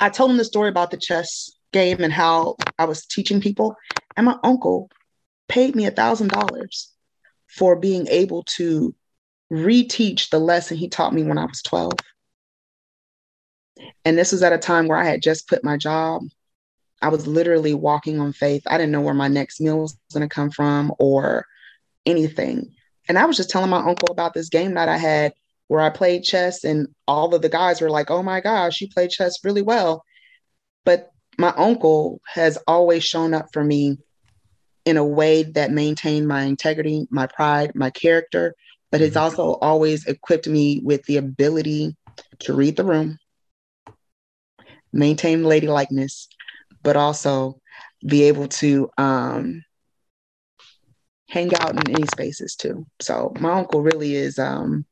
[0.00, 3.76] I told him the story about the chess game and how I was teaching people.
[4.16, 4.90] And my uncle
[5.48, 6.92] paid me a thousand dollars
[7.48, 8.94] for being able to
[9.52, 11.92] reteach the lesson he taught me when I was 12.
[14.04, 16.22] And this was at a time where I had just quit my job.
[17.02, 18.62] I was literally walking on faith.
[18.66, 21.46] I didn't know where my next meal was going to come from or
[22.06, 22.72] anything.
[23.08, 25.34] And I was just telling my uncle about this game that I had
[25.68, 28.88] where I played chess, and all of the guys were like, oh my gosh, you
[28.88, 30.04] play chess really well.
[30.84, 33.98] But my uncle has always shown up for me
[34.84, 38.54] in a way that maintained my integrity, my pride, my character,
[38.90, 39.18] but has mm-hmm.
[39.18, 41.96] also always equipped me with the ability
[42.40, 43.18] to read the room,
[44.92, 46.28] maintain ladylikeness,
[46.82, 47.58] but also
[48.06, 49.64] be able to um,
[51.28, 52.86] hang out in any spaces too.
[53.00, 54.84] So my uncle really is um,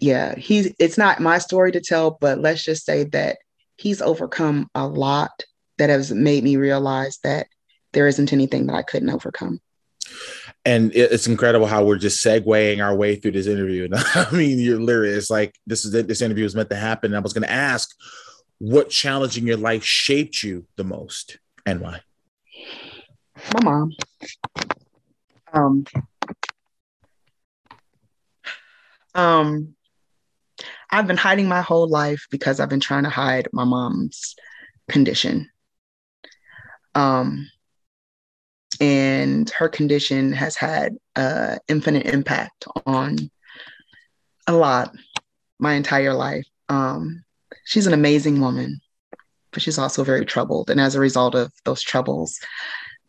[0.00, 3.38] yeah, he's it's not my story to tell, but let's just say that
[3.76, 5.44] he's overcome a lot
[5.78, 7.46] that has made me realize that
[7.92, 9.60] there isn't anything that I couldn't overcome.
[10.64, 13.88] And it's incredible how we're just segueing our way through this interview.
[14.14, 17.10] I mean, you're literally, it's like this is this interview was meant to happen.
[17.10, 17.90] And I was going to ask,
[18.58, 22.00] what challenge in your life shaped you the most, and why?
[23.54, 23.92] My mom.
[25.52, 25.84] Um.
[29.14, 29.74] Um.
[30.92, 34.36] I've been hiding my whole life because I've been trying to hide my mom's
[34.90, 35.48] condition.
[36.94, 37.48] Um,
[38.78, 43.16] and her condition has had uh, infinite impact on
[44.46, 44.94] a lot
[45.58, 46.46] my entire life.
[46.68, 47.24] Um,
[47.64, 48.80] she's an amazing woman,
[49.50, 50.68] but she's also very troubled.
[50.68, 52.38] And as a result of those troubles,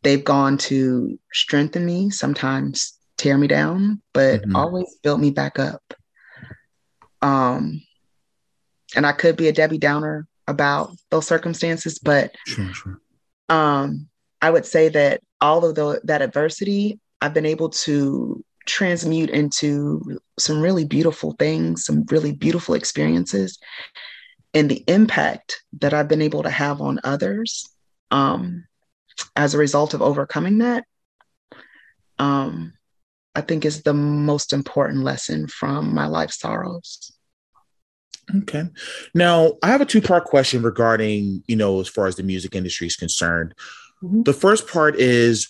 [0.03, 4.55] they've gone to strengthen me, sometimes tear me down, but mm-hmm.
[4.55, 5.81] always build me back up.
[7.23, 7.81] Um,
[8.95, 13.01] and I could be a Debbie Downer about those circumstances, but sure, sure.
[13.49, 14.09] Um,
[14.41, 20.19] I would say that all of the, that adversity, I've been able to transmute into
[20.37, 23.57] some really beautiful things, some really beautiful experiences.
[24.53, 27.67] And the impact that I've been able to have on others
[28.11, 28.65] um,
[29.35, 30.85] as a result of overcoming that,
[32.19, 32.73] um,
[33.35, 37.11] I think is the most important lesson from my life sorrows.
[38.43, 38.65] Okay.
[39.13, 42.55] Now, I have a two part question regarding, you know, as far as the music
[42.55, 43.53] industry is concerned.
[44.01, 44.23] Mm-hmm.
[44.23, 45.49] The first part is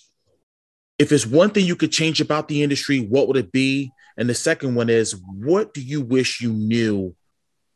[0.98, 3.92] if it's one thing you could change about the industry, what would it be?
[4.18, 7.16] And the second one is what do you wish you knew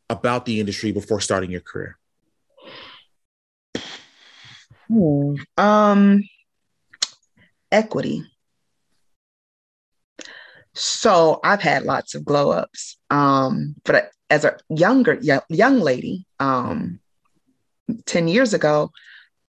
[0.08, 1.98] about the industry before starting your career?
[4.88, 5.34] Hmm.
[5.56, 6.22] Um,
[7.70, 8.24] equity.
[10.78, 12.98] So I've had lots of glow ups.
[13.10, 17.00] Um, but as a younger young lady, um,
[18.06, 18.92] 10 years ago,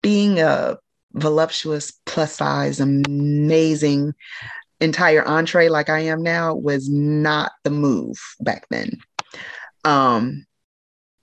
[0.02, 0.78] being a
[1.12, 4.14] voluptuous, plus size, amazing
[4.80, 8.98] entire entree like I am now was not the move back then.
[9.85, 10.44] Um,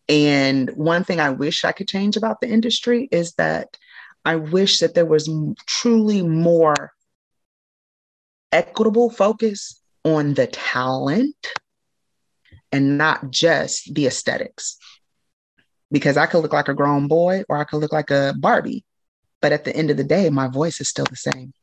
[0.07, 3.75] and one thing I wish I could change about the industry is that
[4.23, 5.29] I wish that there was
[5.67, 6.93] truly more
[8.51, 11.47] equitable focus on the talent
[12.71, 14.77] and not just the aesthetics.
[15.91, 18.85] Because I could look like a grown boy or I could look like a Barbie.
[19.41, 21.53] But at the end of the day, my voice is still the same.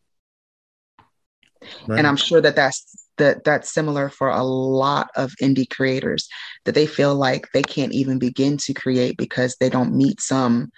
[1.87, 1.99] Right.
[1.99, 6.29] And I'm sure that that's that that's similar for a lot of indie creators
[6.65, 10.71] that they feel like they can't even begin to create because they don't meet some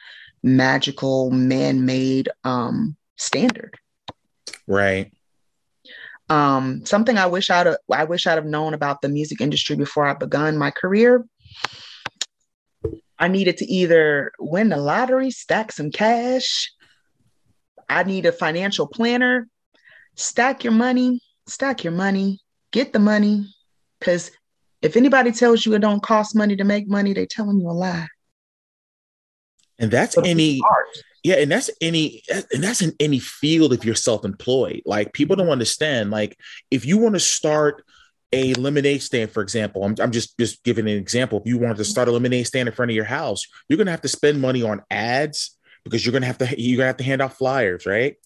[0.42, 3.76] magical man-made um, standard.
[4.66, 5.12] Right.
[6.28, 10.06] Um, something I wish I'd I wish I'd have known about the music industry before
[10.06, 11.24] I begun my career.
[13.18, 16.72] I needed to either win the lottery, stack some cash.
[17.88, 19.48] I need a financial planner.
[20.14, 22.40] Stack your money, stack your money,
[22.72, 23.46] get the money.
[23.98, 24.30] Because
[24.82, 27.72] if anybody tells you it don't cost money to make money, they telling you a
[27.72, 28.06] lie.
[29.78, 30.60] And that's any
[31.22, 34.82] yeah, and that's any and that's in any field if you're self-employed.
[34.86, 36.10] Like people don't understand.
[36.10, 36.38] Like
[36.70, 37.84] if you want to start
[38.32, 41.40] a lemonade stand, for example, I'm, I'm just just giving an example.
[41.40, 43.90] If you wanted to start a lemonade stand in front of your house, you're gonna
[43.90, 47.04] have to spend money on ads because you're gonna have to you're gonna have to
[47.04, 48.16] hand out flyers, right?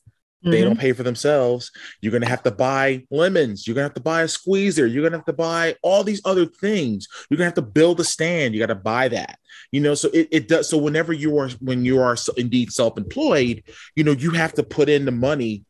[0.42, 0.50] Mm-hmm.
[0.50, 0.80] They don't mm-hmm.
[0.80, 1.70] pay for themselves.
[2.00, 3.66] You're going to have to buy lemons.
[3.66, 4.86] You're going to have to buy a squeezer.
[4.86, 7.06] You're going to have to buy all these other things.
[7.30, 8.52] You're going to have to build a stand.
[8.52, 9.38] You got to buy that.
[9.70, 10.68] You know, so it, it does.
[10.68, 13.62] So whenever you are, when you are indeed self employed,
[13.96, 15.64] you know, you have to put in the money,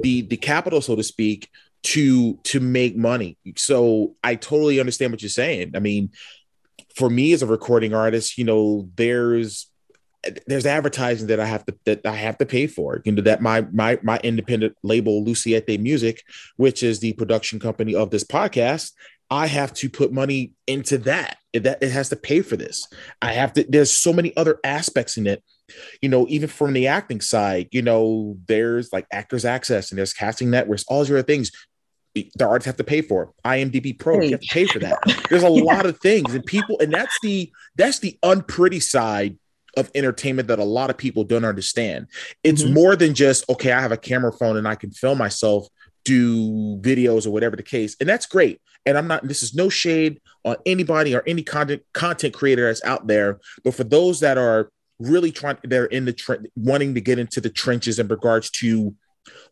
[0.00, 1.48] the, the capital, so to speak,
[1.84, 3.36] to to make money.
[3.56, 5.72] So I totally understand what you're saying.
[5.74, 6.10] I mean,
[6.94, 9.70] for me as a recording artist, you know, there's
[10.46, 13.00] there's advertising that I have to that I have to pay for.
[13.04, 16.24] You know that my my my independent label Luciete Music,
[16.56, 18.92] which is the production company of this podcast,
[19.30, 21.36] I have to put money into that.
[21.52, 22.86] It, that it has to pay for this.
[23.22, 23.64] I have to.
[23.66, 25.42] There's so many other aspects in it.
[26.02, 30.12] You know, even from the acting side, you know, there's like Actors Access and there's
[30.12, 31.50] casting networks, all these other things
[32.14, 34.20] the artists have to pay for IMDb Pro.
[34.20, 34.98] You have to pay for that.
[35.30, 35.62] There's a yeah.
[35.62, 39.38] lot of things, and people, and that's the that's the unpretty side
[39.76, 42.08] of entertainment that a lot of people don't understand.
[42.42, 42.74] It's mm-hmm.
[42.74, 45.68] more than just, okay, I have a camera phone and I can film myself
[46.08, 47.96] do videos or whatever the case.
[48.00, 48.60] And that's great.
[48.86, 52.82] And I'm not, this is no shade on anybody or any content content creator that's
[52.84, 53.38] out there.
[53.64, 57.40] But for those that are really trying, they're in the tre- wanting to get into
[57.40, 58.94] the trenches in regards to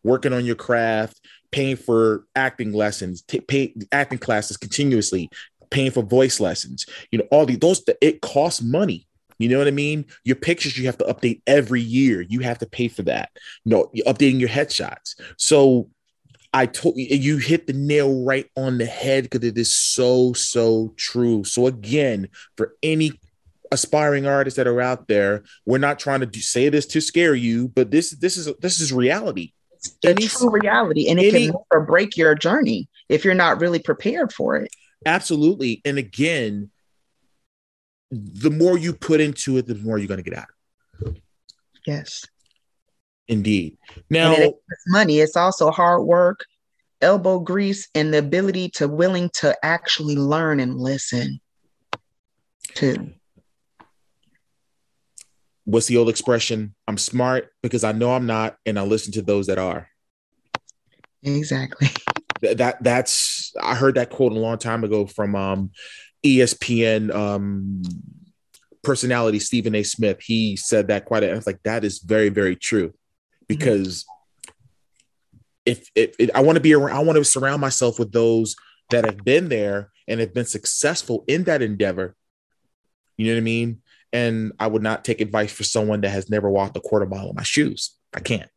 [0.03, 5.29] working on your craft, paying for acting lessons, t- pay acting classes continuously,
[5.71, 9.07] paying for voice lessons, you know, all the those it costs money.
[9.39, 10.07] You know what I mean?
[10.25, 12.23] Your pictures you have to update every year.
[12.23, 13.29] You have to pay for that.
[13.65, 15.15] You know, updating your headshots.
[15.37, 15.91] So
[16.53, 20.33] I told you you hit the nail right on the head because it is so
[20.33, 21.45] so true.
[21.45, 23.13] So again, for any
[23.73, 27.35] aspiring artists that are out there, we're not trying to do, say this to scare
[27.35, 29.53] you, but this this is this is reality.
[29.73, 33.79] It's any, true reality, and it any, can break your journey if you're not really
[33.79, 34.71] prepared for it.
[35.05, 36.71] Absolutely, and again,
[38.11, 41.15] the more you put into it, the more you're going to get out.
[41.87, 42.25] Yes.
[43.29, 43.77] Indeed.
[44.09, 45.19] Now, it's money.
[45.19, 46.45] It's also hard work,
[47.01, 51.41] elbow grease, and the ability to willing to actually learn and listen.
[52.75, 53.13] Too.
[55.65, 56.75] What's the old expression?
[56.87, 59.89] I'm smart because I know I'm not, and I listen to those that are.
[61.23, 61.89] Exactly.
[62.43, 65.71] That that's I heard that quote a long time ago from um,
[66.23, 67.83] ESPN um,
[68.85, 69.83] personality Stephen A.
[69.83, 70.19] Smith.
[70.21, 71.25] He said that quite.
[71.25, 72.93] A, I was like, that is very very true
[73.49, 73.59] Mm-hmm.
[73.59, 74.05] because
[75.65, 78.57] if, if, if I want to be around, I want to surround myself with those
[78.91, 82.15] that have been there and have been successful in that endeavor.
[83.17, 83.83] You know what I mean?
[84.13, 87.31] And I would not take advice for someone that has never walked a quarter mile
[87.31, 87.97] in my shoes.
[88.15, 88.49] I can't,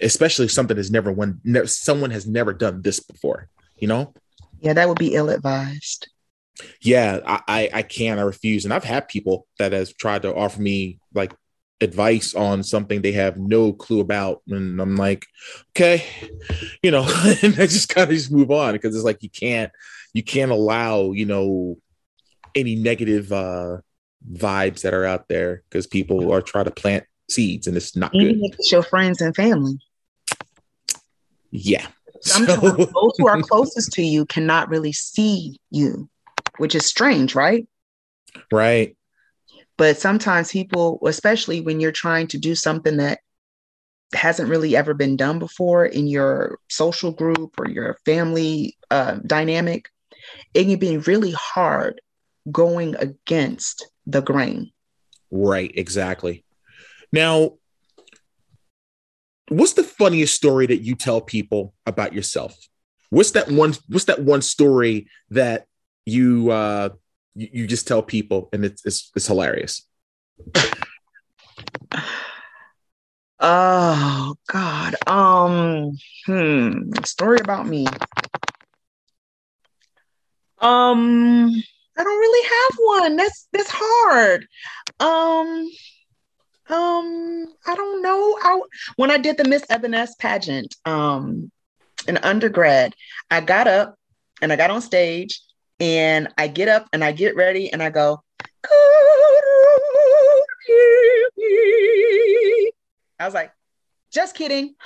[0.00, 3.48] especially if something has never when ne- someone has never done this before.
[3.78, 4.12] You know?
[4.60, 6.08] Yeah, that would be ill advised.
[6.80, 8.20] Yeah, I, I I can't.
[8.20, 8.64] I refuse.
[8.64, 11.32] And I've had people that has tried to offer me like
[11.84, 14.42] advice on something they have no clue about.
[14.48, 15.26] And i'm like
[15.70, 16.04] okay
[16.82, 17.02] you know
[17.42, 19.70] and i just kind of just move on because it's like you can't
[20.12, 21.76] you can't allow you know
[22.54, 23.78] any negative uh
[24.32, 28.12] vibes that are out there because people are trying to plant seeds and it's not
[28.12, 28.36] good.
[28.40, 29.78] it's your friends and family.
[31.50, 31.86] Yeah.
[32.20, 32.70] Sometimes so.
[32.72, 36.08] those who are closest to you cannot really see you
[36.58, 37.66] which is strange right?
[38.50, 38.96] Right
[39.76, 43.20] but sometimes people, especially when you're trying to do something that
[44.12, 49.88] hasn't really ever been done before in your social group or your family uh, dynamic,
[50.52, 52.00] it can be really hard
[52.50, 54.70] going against the grain.
[55.30, 56.44] Right, exactly.
[57.12, 57.52] Now,
[59.48, 62.56] what's the funniest story that you tell people about yourself?
[63.10, 63.74] What's that one?
[63.88, 65.66] What's that one story that
[66.06, 66.90] you uh,
[67.34, 69.86] you, you just tell people and it's it's, it's hilarious.
[73.40, 74.94] Oh god.
[75.06, 75.90] Um
[76.24, 77.84] hmm story about me.
[80.60, 81.50] Um
[81.98, 83.16] i don't really have one.
[83.16, 84.46] That's that's hard.
[85.00, 85.68] Um
[86.70, 88.38] um i don't know.
[88.42, 88.60] I,
[88.96, 91.50] when i did the miss evanescence pageant um
[92.08, 92.94] in undergrad
[93.30, 93.96] i got up
[94.40, 95.40] and i got on stage
[95.84, 98.22] and I get up and I get ready and I go,
[103.20, 103.52] I was like,
[104.10, 104.76] just kidding.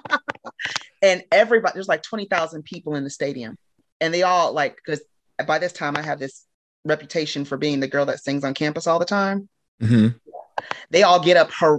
[1.02, 3.56] and everybody, there's like 20,000 people in the stadium.
[4.02, 5.00] And they all like, because
[5.46, 6.44] by this time I have this
[6.84, 9.48] reputation for being the girl that sings on campus all the time.
[9.80, 10.08] Mm-hmm.
[10.90, 11.78] They all get up her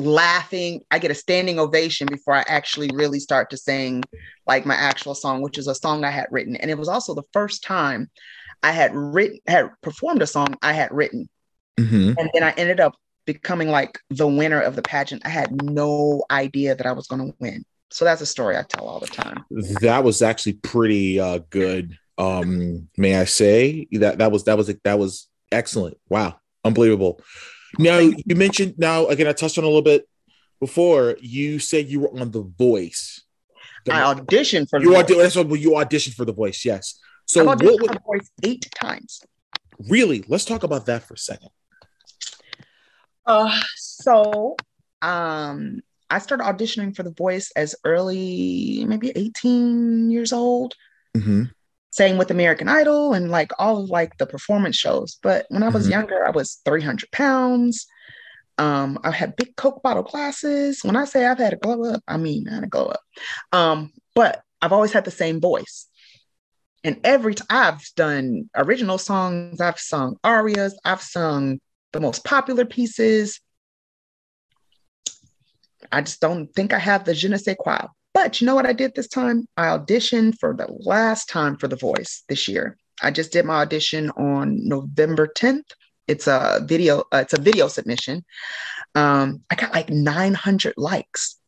[0.00, 0.82] laughing.
[0.90, 4.02] I get a standing ovation before I actually really start to sing
[4.46, 6.56] like my actual song, which is a song I had written.
[6.56, 8.10] And it was also the first time
[8.62, 11.28] I had written, had performed a song I had written.
[11.78, 12.18] Mm-hmm.
[12.18, 12.94] And then I ended up
[13.26, 15.22] becoming like the winner of the pageant.
[15.24, 17.64] I had no idea that I was going to win.
[17.90, 19.44] So that's a story I tell all the time.
[19.80, 21.96] That was actually pretty uh, good.
[22.18, 25.96] Um, may I say that that was that was that was excellent.
[26.08, 27.20] Wow, unbelievable.
[27.78, 29.26] Now you mentioned now again.
[29.26, 30.08] I touched on a little bit
[30.58, 31.16] before.
[31.20, 33.22] You said you were on The Voice.
[33.84, 34.96] The, I auditioned for you.
[34.96, 36.64] Audi- that's what you auditioned for The Voice.
[36.64, 36.98] Yes.
[37.26, 39.22] So what would, The Voice eight times.
[39.88, 40.24] Really?
[40.28, 41.50] Let's talk about that for a second.
[43.24, 44.56] Uh, so
[45.00, 50.74] um, I started auditioning for The Voice as early, maybe eighteen years old.
[51.16, 51.44] Mm-hmm
[51.90, 55.18] same with American Idol and like all of like the performance shows.
[55.22, 55.92] But when I was mm-hmm.
[55.92, 57.86] younger, I was 300 pounds.
[58.58, 60.84] Um, I had big Coke bottle glasses.
[60.84, 63.00] When I say I've had a glow up, I mean I had a glow up.
[63.52, 65.86] Um, but I've always had the same voice.
[66.84, 71.60] And every time I've done original songs, I've sung arias, I've sung
[71.92, 73.40] the most popular pieces.
[75.90, 77.86] I just don't think I have the je ne sais quoi.
[78.22, 79.48] But you know what I did this time?
[79.56, 82.76] I auditioned for the last time for The Voice this year.
[83.00, 85.64] I just did my audition on November 10th.
[86.06, 88.22] It's a video, uh, it's a video submission.
[88.94, 91.38] Um, I got like 900 likes,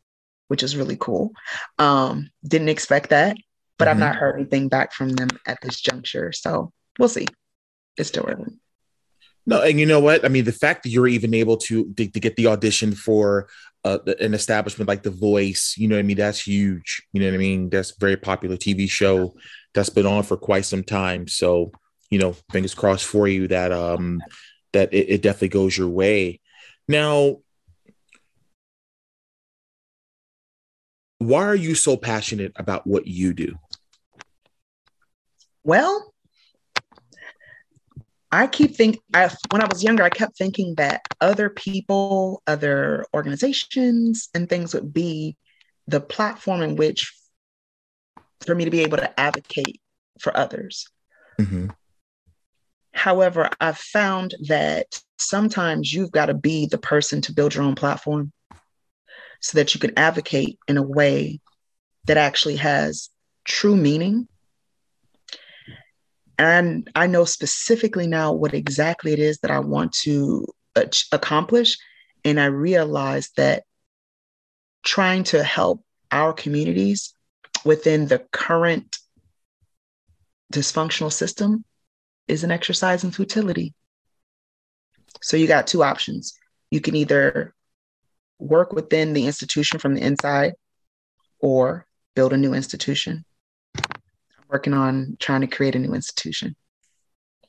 [0.49, 1.33] which is really cool.
[1.79, 3.37] Um, didn't expect that,
[3.77, 3.91] but mm-hmm.
[3.91, 6.33] I've not heard anything back from them at this juncture.
[6.33, 7.27] So we'll see.
[7.99, 8.59] It's still early.
[9.45, 10.25] No, and you know what?
[10.25, 13.49] I mean, the fact that you're even able to to, to get the audition for
[13.85, 16.17] uh, an establishment like The Voice, you know what I mean?
[16.17, 17.03] That's huge.
[17.13, 17.69] You know what I mean?
[17.69, 19.35] That's very popular TV show
[19.75, 21.27] that's been on for quite some time.
[21.27, 21.73] So,
[22.11, 24.23] you know, fingers crossed for you that um
[24.73, 26.41] that it, it definitely goes your way.
[26.89, 27.39] Now,
[31.19, 33.57] why are you so passionate about what you do?
[35.65, 36.12] Well,
[38.35, 39.03] I keep thinking,
[39.51, 44.93] when I was younger, I kept thinking that other people, other organizations, and things would
[44.93, 45.37] be
[45.87, 47.13] the platform in which
[48.47, 49.81] for me to be able to advocate
[50.19, 50.89] for others.
[51.39, 51.69] Mm-hmm.
[52.93, 57.75] However, I've found that sometimes you've got to be the person to build your own
[57.75, 58.33] platform
[59.41, 61.41] so that you can advocate in a way
[62.07, 63.11] that actually has
[63.45, 64.29] true meaning.
[66.39, 70.47] And I know specifically now what exactly it is that I want to
[71.13, 71.79] accomplish.
[72.25, 73.65] And I realize that
[74.85, 77.15] trying to help our communities
[77.65, 78.99] within the current
[80.53, 81.65] dysfunctional system
[82.29, 83.75] is an exercise in futility.
[85.21, 86.35] So you got two options.
[86.71, 87.55] You can either
[88.39, 90.55] work within the institution from the inside
[91.39, 93.25] or build a new institution.
[94.53, 96.55] Working on trying to create a new institution.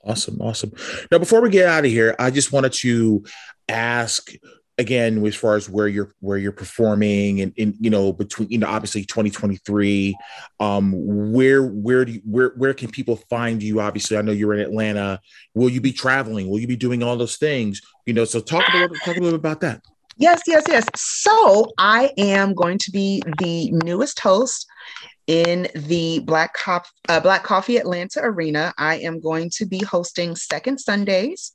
[0.04, 0.42] Awesome.
[0.42, 0.72] Awesome.
[1.12, 3.24] Now, before we get out of here, I just wanted to
[3.70, 4.32] ask
[4.78, 8.58] again as far as where you're where you're performing and, and you know between you
[8.58, 10.16] know obviously 2023
[10.60, 10.94] um
[11.32, 14.60] where where do you, where where can people find you obviously i know you're in
[14.60, 15.20] atlanta
[15.54, 18.64] will you be traveling will you be doing all those things you know so talk
[18.74, 19.80] a little talk a little bit about that
[20.18, 24.66] yes yes yes so i am going to be the newest host
[25.28, 28.74] in the Black, Cop- uh, Black Coffee Atlanta Arena.
[28.78, 31.54] I am going to be hosting Second Sundays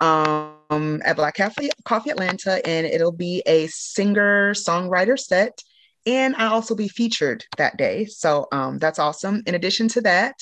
[0.00, 5.60] um, at Black Coffee, Coffee Atlanta, and it'll be a singer songwriter set.
[6.06, 8.06] And I'll also be featured that day.
[8.06, 9.42] So um, that's awesome.
[9.46, 10.36] In addition to that,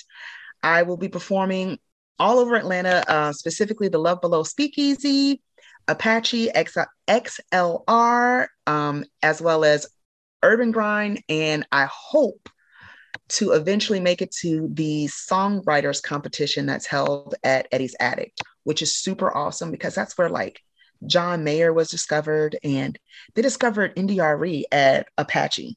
[0.62, 1.78] I will be performing
[2.18, 5.40] all over Atlanta, uh, specifically the Love Below Speakeasy,
[5.88, 6.76] Apache X-
[7.08, 9.86] XLR, um, as well as
[10.42, 11.22] Urban Grind.
[11.28, 12.48] And I hope
[13.28, 18.34] to eventually make it to the songwriters competition that's held at Eddie's Attic,
[18.64, 20.60] which is super awesome because that's where like
[21.06, 22.98] John Mayer was discovered and
[23.34, 25.76] they discovered India.Arie at Apache.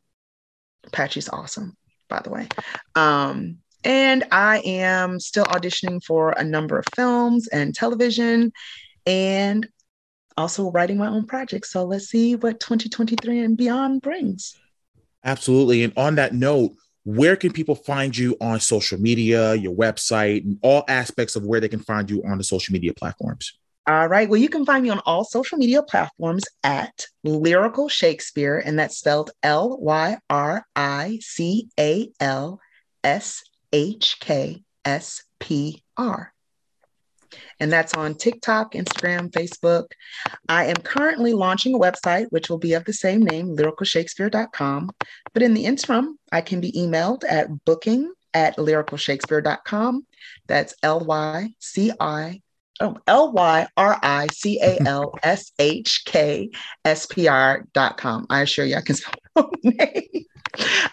[0.85, 1.75] Apache's awesome,
[2.07, 2.47] by the way.
[2.95, 8.51] Um, and I am still auditioning for a number of films and television
[9.05, 9.67] and
[10.39, 11.71] also writing my own projects.
[11.71, 14.55] So let's see what 2023 and beyond brings.
[15.23, 15.83] Absolutely.
[15.83, 16.71] And on that note,
[17.03, 21.59] where can people find you on social media, your website, and all aspects of where
[21.59, 23.57] they can find you on the social media platforms?
[23.87, 24.29] All right.
[24.29, 28.97] Well, you can find me on all social media platforms at Lyrical Shkspr, and that's
[28.97, 32.59] spelled L Y R I C A L
[33.03, 36.33] S H K S P R
[37.59, 39.91] and that's on TikTok, Instagram, Facebook.
[40.47, 44.91] I am currently launching a website, which will be of the same name, lyricalshkspr.com.
[45.33, 50.05] But in the interim, I can be emailed at booking at lyricalshkspr.com.
[50.47, 52.41] That's L Y C I
[52.79, 56.49] oh, L Y R I C A L S H K
[56.85, 58.25] S P R dot com.
[58.29, 60.25] I assure you I can spell my name.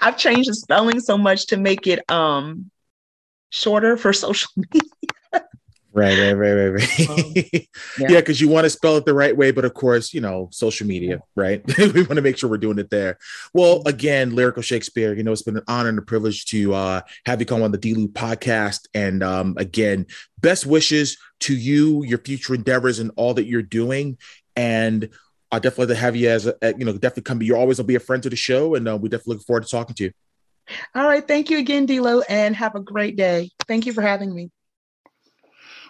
[0.00, 2.70] I've changed the spelling so much to make it um
[3.50, 4.90] shorter for social media.
[5.96, 7.08] Right, right, right, right, right.
[7.08, 7.32] Um,
[7.98, 10.20] yeah, because yeah, you want to spell it the right way, but of course, you
[10.20, 11.62] know, social media, right?
[11.78, 13.16] we want to make sure we're doing it there.
[13.54, 17.00] Well, again, Lyrical Shkspr, you know, it's been an honor and a privilege to uh,
[17.24, 18.80] have you come on the D-Lew podcast.
[18.92, 20.04] And um, again,
[20.38, 24.18] best wishes to you, your future endeavors, and all that you're doing.
[24.54, 25.08] And
[25.50, 27.40] I definitely have you as a, you know, definitely come.
[27.40, 29.62] You're always gonna be a friend to the show, and uh, we definitely look forward
[29.62, 30.12] to talking to you.
[30.94, 33.48] All right, thank you again, D-Lew, and have a great day.
[33.66, 34.50] Thank you for having me.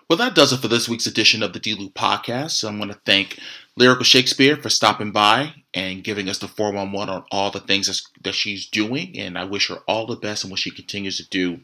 [0.09, 2.53] Well, that does it for this week's edition of the D-Lew podcast.
[2.53, 3.41] So I'm going to thank
[3.75, 8.35] Lyrical Shkspr for stopping by and giving us the 411 on all the things that
[8.35, 9.19] she's doing.
[9.19, 11.59] And I wish her all the best in what she continues to do.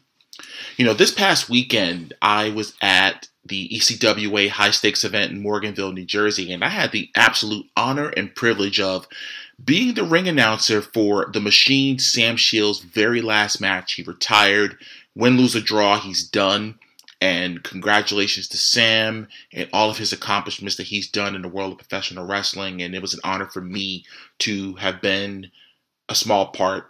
[0.77, 5.93] You know, this past weekend, I was at the ECWA high stakes event in Morganville,
[5.93, 9.07] New Jersey, and I had the absolute honor and privilege of
[9.65, 13.93] being the ring announcer for the Machine Sam Shields' very last match.
[13.93, 14.79] He retired,
[15.15, 16.79] win, lose, or draw, he's done.
[17.23, 21.71] And congratulations to Sam and all of his accomplishments that he's done in the world
[21.71, 22.83] of professional wrestling.
[22.83, 24.05] And it was an honor for me
[24.41, 25.53] to have been
[26.09, 26.87] a small part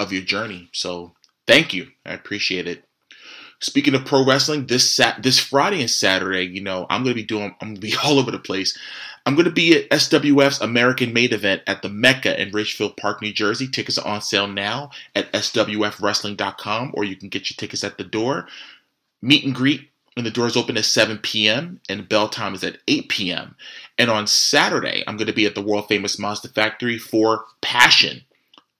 [0.00, 0.70] of your journey.
[0.72, 1.12] So
[1.46, 1.86] thank you.
[2.04, 2.84] I appreciate it.
[3.60, 7.22] Speaking of pro wrestling, this sat this Friday and Saturday, you know, I'm gonna be
[7.22, 8.76] doing I'm gonna be all over the place.
[9.24, 13.32] I'm gonna be at SWF's American Made event at the Mecca in Ridgefield Park, New
[13.32, 13.68] Jersey.
[13.68, 18.04] Tickets are on sale now at swfwrestling.com, or you can get your tickets at the
[18.04, 18.48] door
[19.22, 21.80] meet and greet and the doors open at 7 p.m.
[21.88, 23.54] and bell time is at 8 p.m.
[23.98, 28.22] And on Saturday, I'm going to be at the world famous Monster Factory for Passion.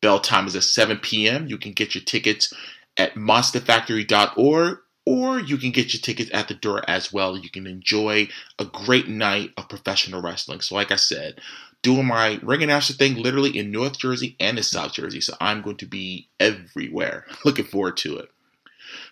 [0.03, 1.47] Bell time is at 7 p.m.
[1.47, 2.53] You can get your tickets
[2.97, 7.37] at monsterfactory.org or you can get your tickets at the door as well.
[7.37, 8.29] You can enjoy
[8.59, 10.61] a great night of professional wrestling.
[10.61, 11.41] So, like I said,
[11.83, 15.21] doing my ring announcer thing literally in North Jersey and in South Jersey.
[15.21, 17.27] So, I'm going to be everywhere.
[17.45, 18.31] Looking forward to it.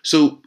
[0.03, 0.41] So,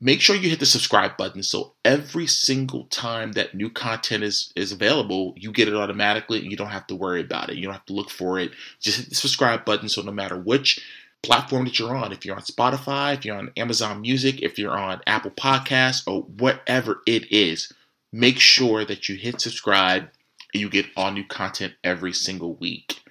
[0.00, 4.52] make sure you hit the subscribe button so every single time that new content is
[4.56, 7.56] is available you get it automatically and you don't have to worry about it.
[7.56, 8.52] You don't have to look for it.
[8.80, 10.80] Just hit the subscribe button so no matter which
[11.22, 14.76] platform that you're on if you're on spotify if you're on amazon music if you're
[14.76, 17.70] on apple podcasts or whatever it is
[18.10, 20.08] make sure that you hit subscribe
[20.54, 23.02] and you get all new content every single week.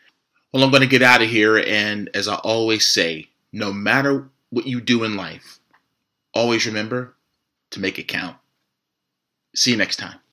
[0.52, 4.28] Well i'm going to get out of here and as i always say no matter
[4.50, 5.59] what you do in life
[6.34, 7.16] Always remember
[7.72, 8.38] to make it count.
[9.56, 10.20] See you next time.